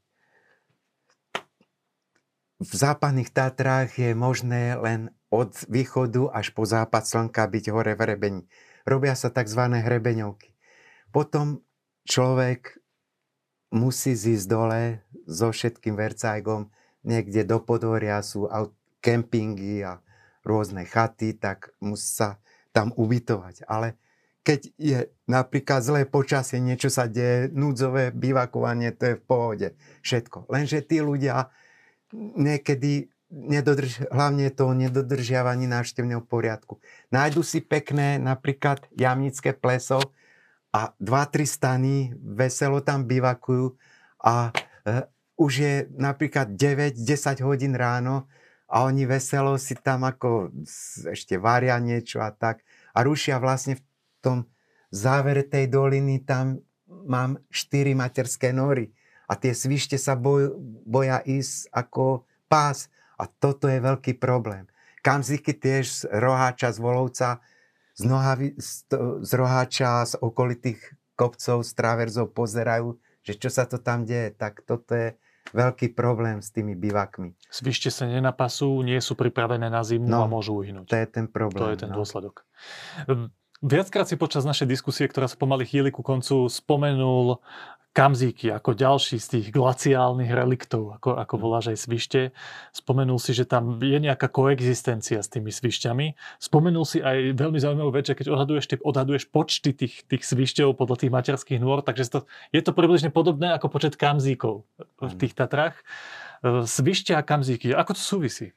[2.59, 8.03] V západných Tatrách je možné len od východu až po západ slnka byť hore v
[8.03, 8.43] hrebení.
[8.83, 9.69] Robia sa tzv.
[9.79, 10.51] hrebeňovky.
[11.13, 11.61] Potom
[12.09, 12.81] človek
[13.69, 16.73] musí zísť dole so všetkým vercajgom,
[17.05, 18.49] niekde do Podhoria sú
[18.99, 20.01] kempingy a
[20.41, 22.41] rôzne chaty, tak musí sa
[22.73, 23.69] tam ubytovať.
[23.69, 23.95] Ale
[24.43, 29.67] keď je napríklad zlé počasie, niečo sa deje, núdzové bivakovanie, to je v pohode.
[30.01, 30.49] Všetko.
[30.49, 31.51] Lenže tí ľudia
[32.15, 36.81] niekedy nedodrž, hlavne to nedodržiavaní návštevného poriadku.
[37.13, 40.01] Nájdu si pekné napríklad jamnické pleso,
[40.69, 43.73] a dva, tri stany veselo tam bivakujú
[44.21, 44.53] a
[44.85, 45.01] e,
[45.39, 48.29] už je napríklad 9-10 hodín ráno
[48.69, 50.53] a oni veselo si tam ako
[51.09, 52.61] ešte varia niečo a tak
[52.93, 53.83] a rušia vlastne v
[54.21, 54.37] tom
[54.89, 56.59] závere tej doliny tam
[57.05, 58.91] mám 4 materské nory
[59.29, 62.89] a tie svište sa boj, boja ísť ako pás
[63.19, 64.65] a toto je veľký problém.
[65.05, 67.29] Kamziky tiež z roháča, z volovca,
[67.95, 68.89] z, nohavi, z,
[69.21, 70.81] z roháča, z okolitých
[71.13, 75.15] kopcov, z traverzov pozerajú, že čo sa to tam deje, tak toto je
[75.51, 77.35] veľký problém s tými bivakmi.
[77.49, 80.87] Svište sa nenapasú, nie sú pripravené na zimu no, a môžu uhynúť.
[80.87, 81.59] To je ten problém.
[81.59, 81.97] To je ten no.
[82.01, 82.45] dôsledok.
[83.59, 87.43] Viackrát si počas našej diskusie, ktorá sa pomaly chýli ku koncu, spomenul
[87.91, 91.41] kamzíky ako ďalší z tých glaciálnych reliktov, ako, ako hm.
[91.43, 92.21] voláš aj svište.
[92.71, 96.15] Spomenul si, že tam je nejaká koexistencia s tými svišťami.
[96.39, 100.95] Spomenul si aj veľmi zaujímavú vec, že keď odhaduješ, odhaduješ počty tých, tých svišťov podľa
[101.03, 102.19] tých materských nôr, takže to,
[102.55, 104.63] je to približne podobné ako počet kamzíkov
[105.03, 105.19] v hm.
[105.19, 105.75] tých Tatrách.
[105.75, 108.47] E, svište a kamzíky, ako to súvisí?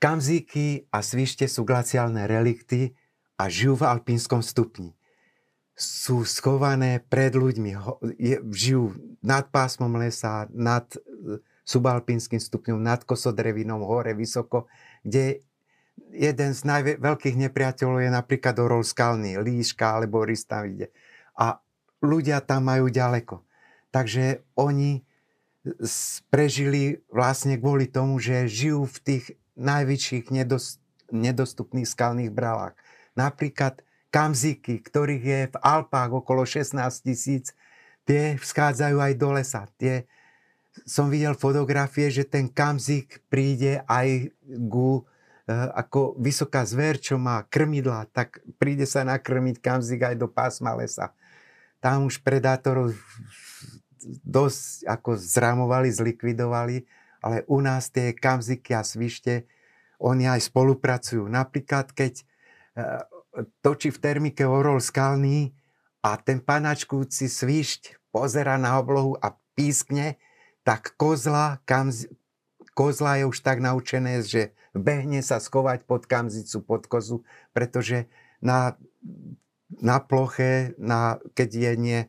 [0.00, 2.96] Kamzíky a svište sú glaciálne relikty
[3.36, 4.96] a žijú v alpínskom stupni
[5.76, 7.76] sú schované pred ľuďmi,
[8.48, 11.36] žijú nad pásmom lesa, nad e,
[11.68, 14.72] subalpínskym stupňom, nad kosodrevinou, hore, vysoko,
[15.04, 15.44] kde
[16.16, 20.88] jeden z najveľkých nepriateľov je napríklad orol skalný, líška alebo rys tam ide.
[21.36, 21.60] A
[22.00, 23.44] ľudia tam majú ďaleko.
[23.92, 25.04] Takže oni
[26.32, 29.24] prežili vlastne kvôli tomu, že žijú v tých
[29.58, 30.30] najväčších
[31.10, 32.78] nedostupných skalných bralách.
[33.16, 33.80] Napríklad
[34.12, 37.56] kamziky, ktorých je v Alpách okolo 16 tisíc,
[38.06, 39.66] tie vschádzajú aj do lesa.
[39.80, 40.06] Tie,
[40.84, 44.30] som videl fotografie, že ten kamzik príde aj
[44.68, 50.28] ku e, ako vysoká zver, čo má krmidla, tak príde sa nakrmiť kamzik aj do
[50.30, 51.10] pásma lesa.
[51.80, 52.94] Tam už predátorov
[54.22, 56.86] dosť ako zramovali, zlikvidovali,
[57.24, 59.50] ale u nás tie kamziky a svište,
[59.98, 61.26] oni aj spolupracujú.
[61.26, 62.22] Napríklad, keď
[63.64, 65.56] točí v termike orol skalný
[66.04, 70.20] a ten panačkúci svišť pozera na oblohu a pískne,
[70.62, 72.10] tak kozla, kamz,
[72.76, 77.24] kozla je už tak naučené, že behne sa schovať pod kamzicu, pod kozu,
[77.56, 78.08] pretože
[78.44, 78.76] na,
[79.80, 82.00] na ploche, na, keď je nie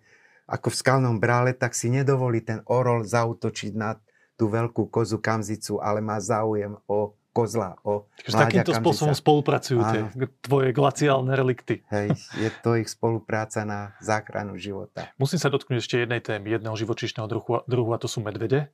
[0.47, 3.99] ako v skalnom brále, tak si nedovolí ten orol zautočiť na
[4.39, 7.77] tú veľkú kozu kamzicu, ale má záujem o kozla.
[7.85, 10.01] O Takže takýmto spôsobom spolupracujú tie
[10.41, 11.85] tvoje glaciálne relikty.
[11.93, 15.13] Hej, je to ich spolupráca na záchranu života.
[15.21, 18.73] Musím sa dotknúť ešte jednej témy, jedného živočíšneho druhu, druhu a to sú medvede.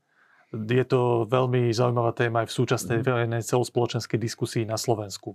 [0.53, 3.41] Je to veľmi zaujímavá téma aj v súčasnej mm.
[3.41, 5.33] celospoľočenskej diskusii na Slovensku.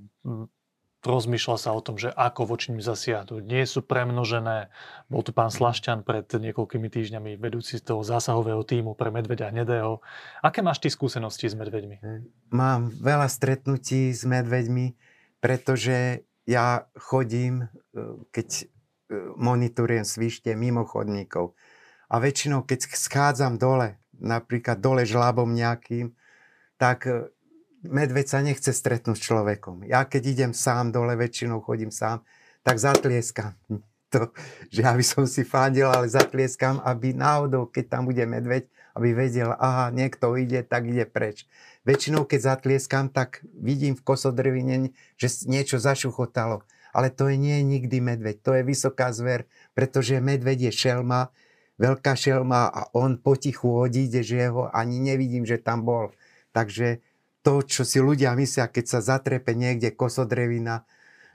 [1.06, 3.42] Rozmýšľa sa o tom, že ako voči nim zasiahnuť.
[3.46, 4.70] Nie sú premnožené.
[5.06, 10.02] Bol tu pán Slašťan pred niekoľkými týždňami, vedúci toho zásahového týmu pre medveďa hnedého.
[10.42, 12.02] Aké máš ty skúsenosti s medveďmi?
[12.50, 14.98] Mám veľa stretnutí s medveďmi,
[15.38, 17.66] pretože ja chodím, e,
[18.34, 18.64] keď e,
[19.36, 21.54] monitorujem svište mimo chodníkov.
[22.08, 26.16] A väčšinou, keď schádzam dole, napríklad dole žlábom nejakým,
[26.80, 27.28] tak e,
[27.84, 29.86] medveď sa nechce stretnúť s človekom.
[29.86, 32.24] Ja keď idem sám dole, väčšinou chodím sám,
[32.62, 33.54] tak zatlieskam.
[34.08, 34.32] To,
[34.72, 38.64] že ja by som si fandil, ale zatlieskam, aby náhodou, keď tam bude medveď,
[38.96, 41.44] aby vedel, aha, niekto ide, tak ide preč.
[41.84, 46.64] Väčšinou, keď zatlieskam, tak vidím v kosodrvine, že niečo zašuchotalo.
[46.96, 49.44] Ale to je nie je nikdy medveď, to je vysoká zver,
[49.76, 51.28] pretože medveď je šelma,
[51.76, 56.16] veľká šelma a on potichu odíde, že ho ani nevidím, že tam bol.
[56.56, 57.04] Takže
[57.48, 60.84] to, čo si ľudia myslia, keď sa zatrepe niekde kosodrevina,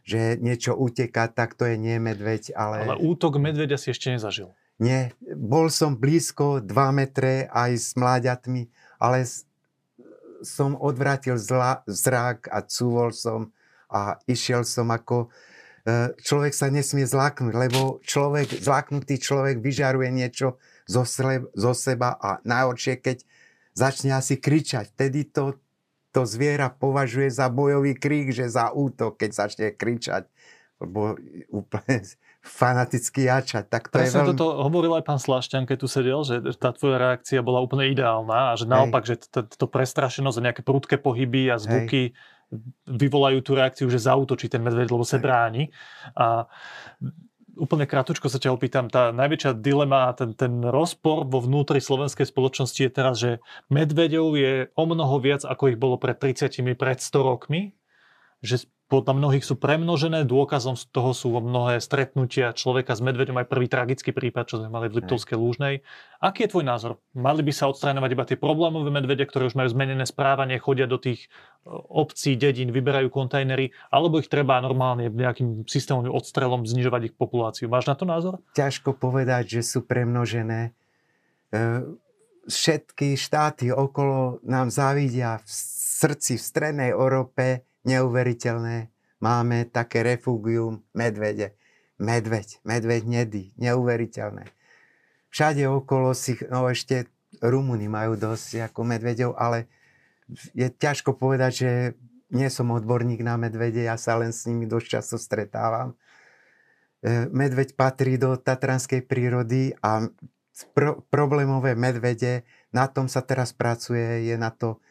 [0.06, 2.86] že niečo uteká, tak to je nie medveď, ale...
[2.86, 4.54] Ale útok medveďa si ešte nezažil.
[4.78, 8.70] Nie, bol som blízko 2 metre aj s mláďatmi,
[9.02, 9.26] ale
[10.46, 13.50] som odvrátil zla, zrak a cúvol som
[13.90, 15.34] a išiel som ako...
[15.82, 21.10] E, človek sa nesmie zláknuť, lebo človek, zláknutý človek vyžaruje niečo zo,
[21.58, 23.26] zo seba a najhoršie, keď
[23.74, 24.94] začne asi kričať.
[24.94, 25.63] Vtedy to
[26.14, 30.30] to zviera považuje za bojový krík, že za útok, keď začne kričať,
[30.78, 31.18] lebo
[31.50, 32.06] úplne
[32.60, 33.66] fanaticky jačať.
[33.66, 34.32] Tak to Presne je veľmi...
[34.38, 38.54] toto hovoril aj pán Slašťan, keď tu sedel, že tá tvoja reakcia bola úplne ideálna
[38.54, 39.26] a že naopak, Hej.
[39.34, 42.62] že to, prestrašenosť a nejaké prudké pohyby a zvuky Hej.
[42.86, 45.74] vyvolajú tú reakciu, že zautočí ten medveď, lebo sa bráni.
[46.14, 46.46] A
[47.56, 52.80] úplne krátko sa ťa opýtam, tá najväčšia dilema ten, ten rozpor vo vnútri slovenskej spoločnosti
[52.82, 53.32] je teraz, že
[53.70, 57.78] medvedov je o mnoho viac, ako ich bolo pred 30, pred 100 rokmi,
[58.44, 63.48] že podľa mnohých sú premnožené, dôkazom z toho sú mnohé stretnutia človeka s medveďom, aj
[63.50, 65.82] prvý tragický prípad, čo sme mali v Liptovskej Lúžnej.
[66.20, 67.02] Aký je tvoj názor?
[67.16, 71.02] Mali by sa odstraňovať iba tie problémové medvede, ktoré už majú zmenené správanie, chodia do
[71.02, 71.28] tých e,
[71.74, 77.72] obcí, dedín, vyberajú kontajnery, alebo ich treba normálne nejakým systémovým odstrelom znižovať ich populáciu.
[77.72, 78.34] Máš na to názor?
[78.54, 80.76] Ťažko povedať, že sú premnožené.
[81.50, 81.82] E,
[82.48, 85.50] všetky štáty okolo nám závidia v
[86.04, 88.92] srdci, v strednej Európe neuveriteľné.
[89.24, 91.56] Máme také refugium medvede.
[92.02, 94.52] Medveď, medveď nedý, neuveriteľné.
[95.32, 97.08] Všade okolo si, no ešte
[97.42, 99.66] Rumúni majú dosť ako medvedov, ale
[100.54, 101.72] je ťažko povedať, že
[102.34, 105.94] nie som odborník na medvede, ja sa len s nimi dosť často stretávam.
[107.02, 110.06] E, medveď patrí do tatranskej prírody a
[110.74, 114.82] pro, problémové medvede, na tom sa teraz pracuje, je na to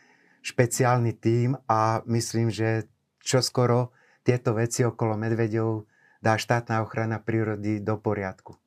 [0.42, 2.90] špeciálny tím a myslím, že
[3.22, 3.94] čoskoro
[4.26, 5.86] tieto veci okolo medvedov
[6.22, 8.58] dá štátna ochrana prírody do poriadku.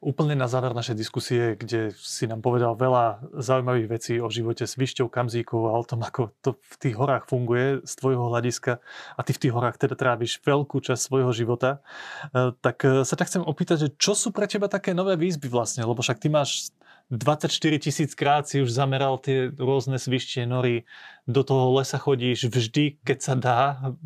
[0.00, 5.12] Úplne na záver našej diskusie, kde si nám povedal veľa zaujímavých vecí o živote svišťov,
[5.12, 8.80] kamzíkov a o tom, ako to v tých horách funguje z tvojho hľadiska
[9.12, 11.84] a ty v tých horách teda tráviš veľkú časť svojho života,
[12.32, 15.52] eh, tak eh, sa ťa chcem opýtať, že čo sú pre teba také nové výzvy
[15.52, 16.72] vlastne, lebo však ty máš
[17.10, 17.50] 24
[17.82, 20.86] tisíc krát si už zameral tie rôzne svištie nory,
[21.26, 23.60] do toho lesa chodíš vždy, keď sa dá,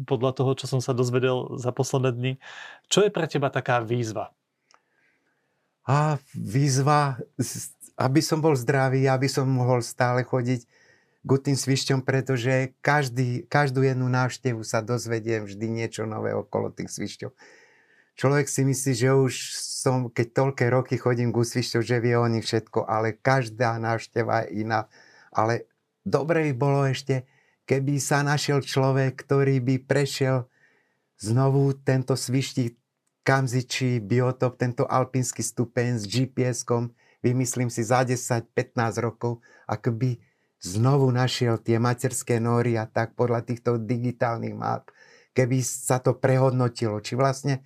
[0.09, 2.32] podľa toho, čo som sa dozvedel za posledné dni.
[2.88, 4.32] Čo je pre teba taká výzva?
[5.84, 7.20] A výzva,
[8.00, 10.64] aby som bol zdravý, aby som mohol stále chodiť
[11.24, 16.88] k tým svišťom, pretože každý, každú jednu návštevu sa dozvediem vždy niečo nové okolo tých
[16.88, 17.32] svišťov
[18.14, 19.34] človek si myslí, že už
[19.85, 24.49] som, keď toľké roky chodím k úsvišťov, že vie o nich všetko, ale každá návšteva
[24.49, 24.89] je iná.
[25.28, 25.68] Ale
[26.09, 27.28] dobre by bolo ešte,
[27.68, 30.49] keby sa našiel človek, ktorý by prešiel
[31.20, 32.80] znovu tento svišti
[33.28, 40.16] kamzičí biotop, tento alpínsky stupeň s GPS-kom, vymyslím si za 10-15 rokov, ak by
[40.64, 44.89] znovu našiel tie materské nory a tak podľa týchto digitálnych map,
[45.37, 47.61] keby sa to prehodnotilo, či vlastne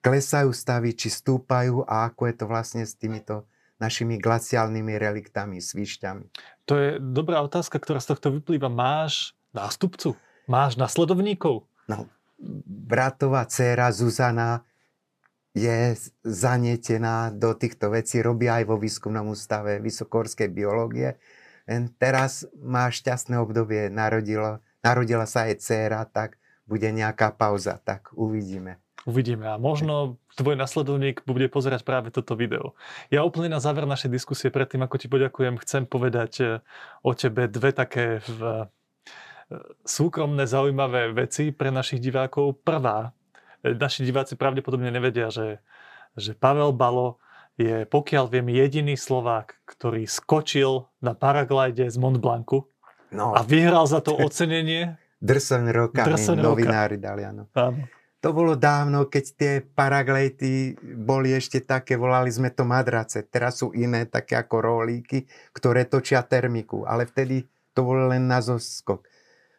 [0.00, 3.44] klesajú stavy, či stúpajú a ako je to vlastne s týmito
[3.80, 6.24] našimi glaciálnymi reliktami, svišťami?
[6.68, 8.68] To je dobrá otázka, ktorá z tohto vyplýva.
[8.68, 10.16] Máš nástupcu?
[10.44, 11.64] Máš nasledovníkov?
[11.88, 12.08] No,
[12.66, 14.64] bratová dcéra Zuzana
[15.56, 21.18] je zanietená do týchto vecí, robí aj vo výskumnom ústave vysokorskej biológie.
[21.66, 26.38] Len teraz má šťastné obdobie, narodila, narodila sa aj dcéra, tak
[26.70, 28.78] bude nejaká pauza, tak uvidíme.
[29.08, 32.76] Uvidíme a možno tvoj nasledovník bude pozerať práve toto video.
[33.08, 36.48] Ja úplne na záver našej diskusie, predtým ako ti poďakujem, chcem povedať eh,
[37.00, 38.68] o tebe dve také v
[39.82, 42.62] súkromné zaujímavé veci pre našich divákov.
[42.62, 43.10] Prvá,
[43.62, 45.58] e, naši diváci pravdepodobne nevedia, že,
[46.14, 47.18] že Pavel Balo
[47.58, 52.70] je, pokiaľ viem, jediný Slovák, ktorý skočil na paraglide z Mont Blancu
[53.12, 53.34] no.
[53.34, 54.96] a vyhral za to ocenenie.
[55.20, 57.52] Drsen roka, novinári dali, áno.
[57.52, 57.84] áno.
[58.20, 63.24] To bolo dávno, keď tie paraglejty boli ešte také, volali sme to madrace.
[63.24, 65.24] Teraz sú iné, také ako rolíky,
[65.56, 66.84] ktoré točia termiku.
[66.84, 69.08] Ale vtedy to bolo len na zoskok.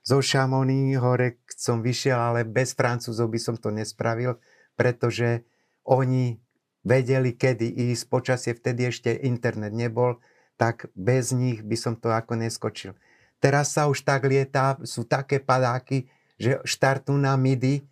[0.06, 4.38] Zo Šamoní hore som vyšiel, ale bez Francúzov by som to nespravil,
[4.78, 5.42] pretože
[5.82, 6.38] oni
[6.86, 8.14] vedeli, kedy ísť.
[8.14, 10.22] Počasie vtedy ešte internet nebol,
[10.58, 12.94] tak bez nich by som to ako neskočil.
[13.42, 16.06] Teraz sa už tak lietá, sú také padáky,
[16.38, 17.90] že štartú na midi,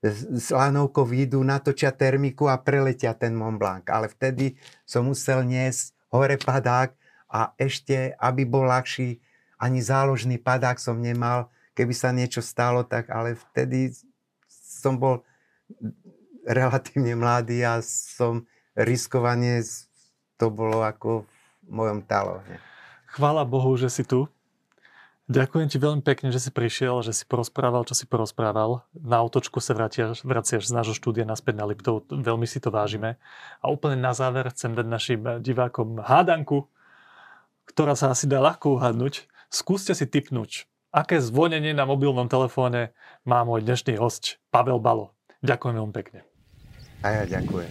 [0.00, 3.84] s lanovkou výjdu, natočia termiku a preletia ten Mont Blanc.
[3.92, 4.56] Ale vtedy
[4.88, 6.96] som musel niesť hore padák
[7.28, 9.20] a ešte, aby bol ľahší,
[9.60, 11.52] ani záložný padák som nemal.
[11.76, 13.92] Keby sa niečo stalo, tak ale vtedy
[14.48, 15.20] som bol
[16.48, 19.60] relatívne mladý a som riskovanie,
[20.40, 21.28] to bolo ako
[21.68, 22.56] v mojom talóne.
[23.12, 24.24] Chvála Bohu, že si tu.
[25.30, 28.82] Ďakujem ti veľmi pekne, že si prišiel, že si porozprával, čo si porozprával.
[28.98, 32.02] Na otočku sa vraciaš, vraciaš z nášho štúdia naspäť na Liptov.
[32.10, 33.14] Veľmi si to vážime.
[33.62, 36.66] A úplne na záver chcem dať našim divákom hádanku,
[37.70, 39.30] ktorá sa asi dá ľahko uhadnúť.
[39.54, 42.90] Skúste si typnúť, aké zvonenie na mobilnom telefóne
[43.22, 45.14] má môj dnešný host Pavel Balo.
[45.46, 46.26] Ďakujem veľmi pekne.
[47.06, 47.70] A ja ďakujem.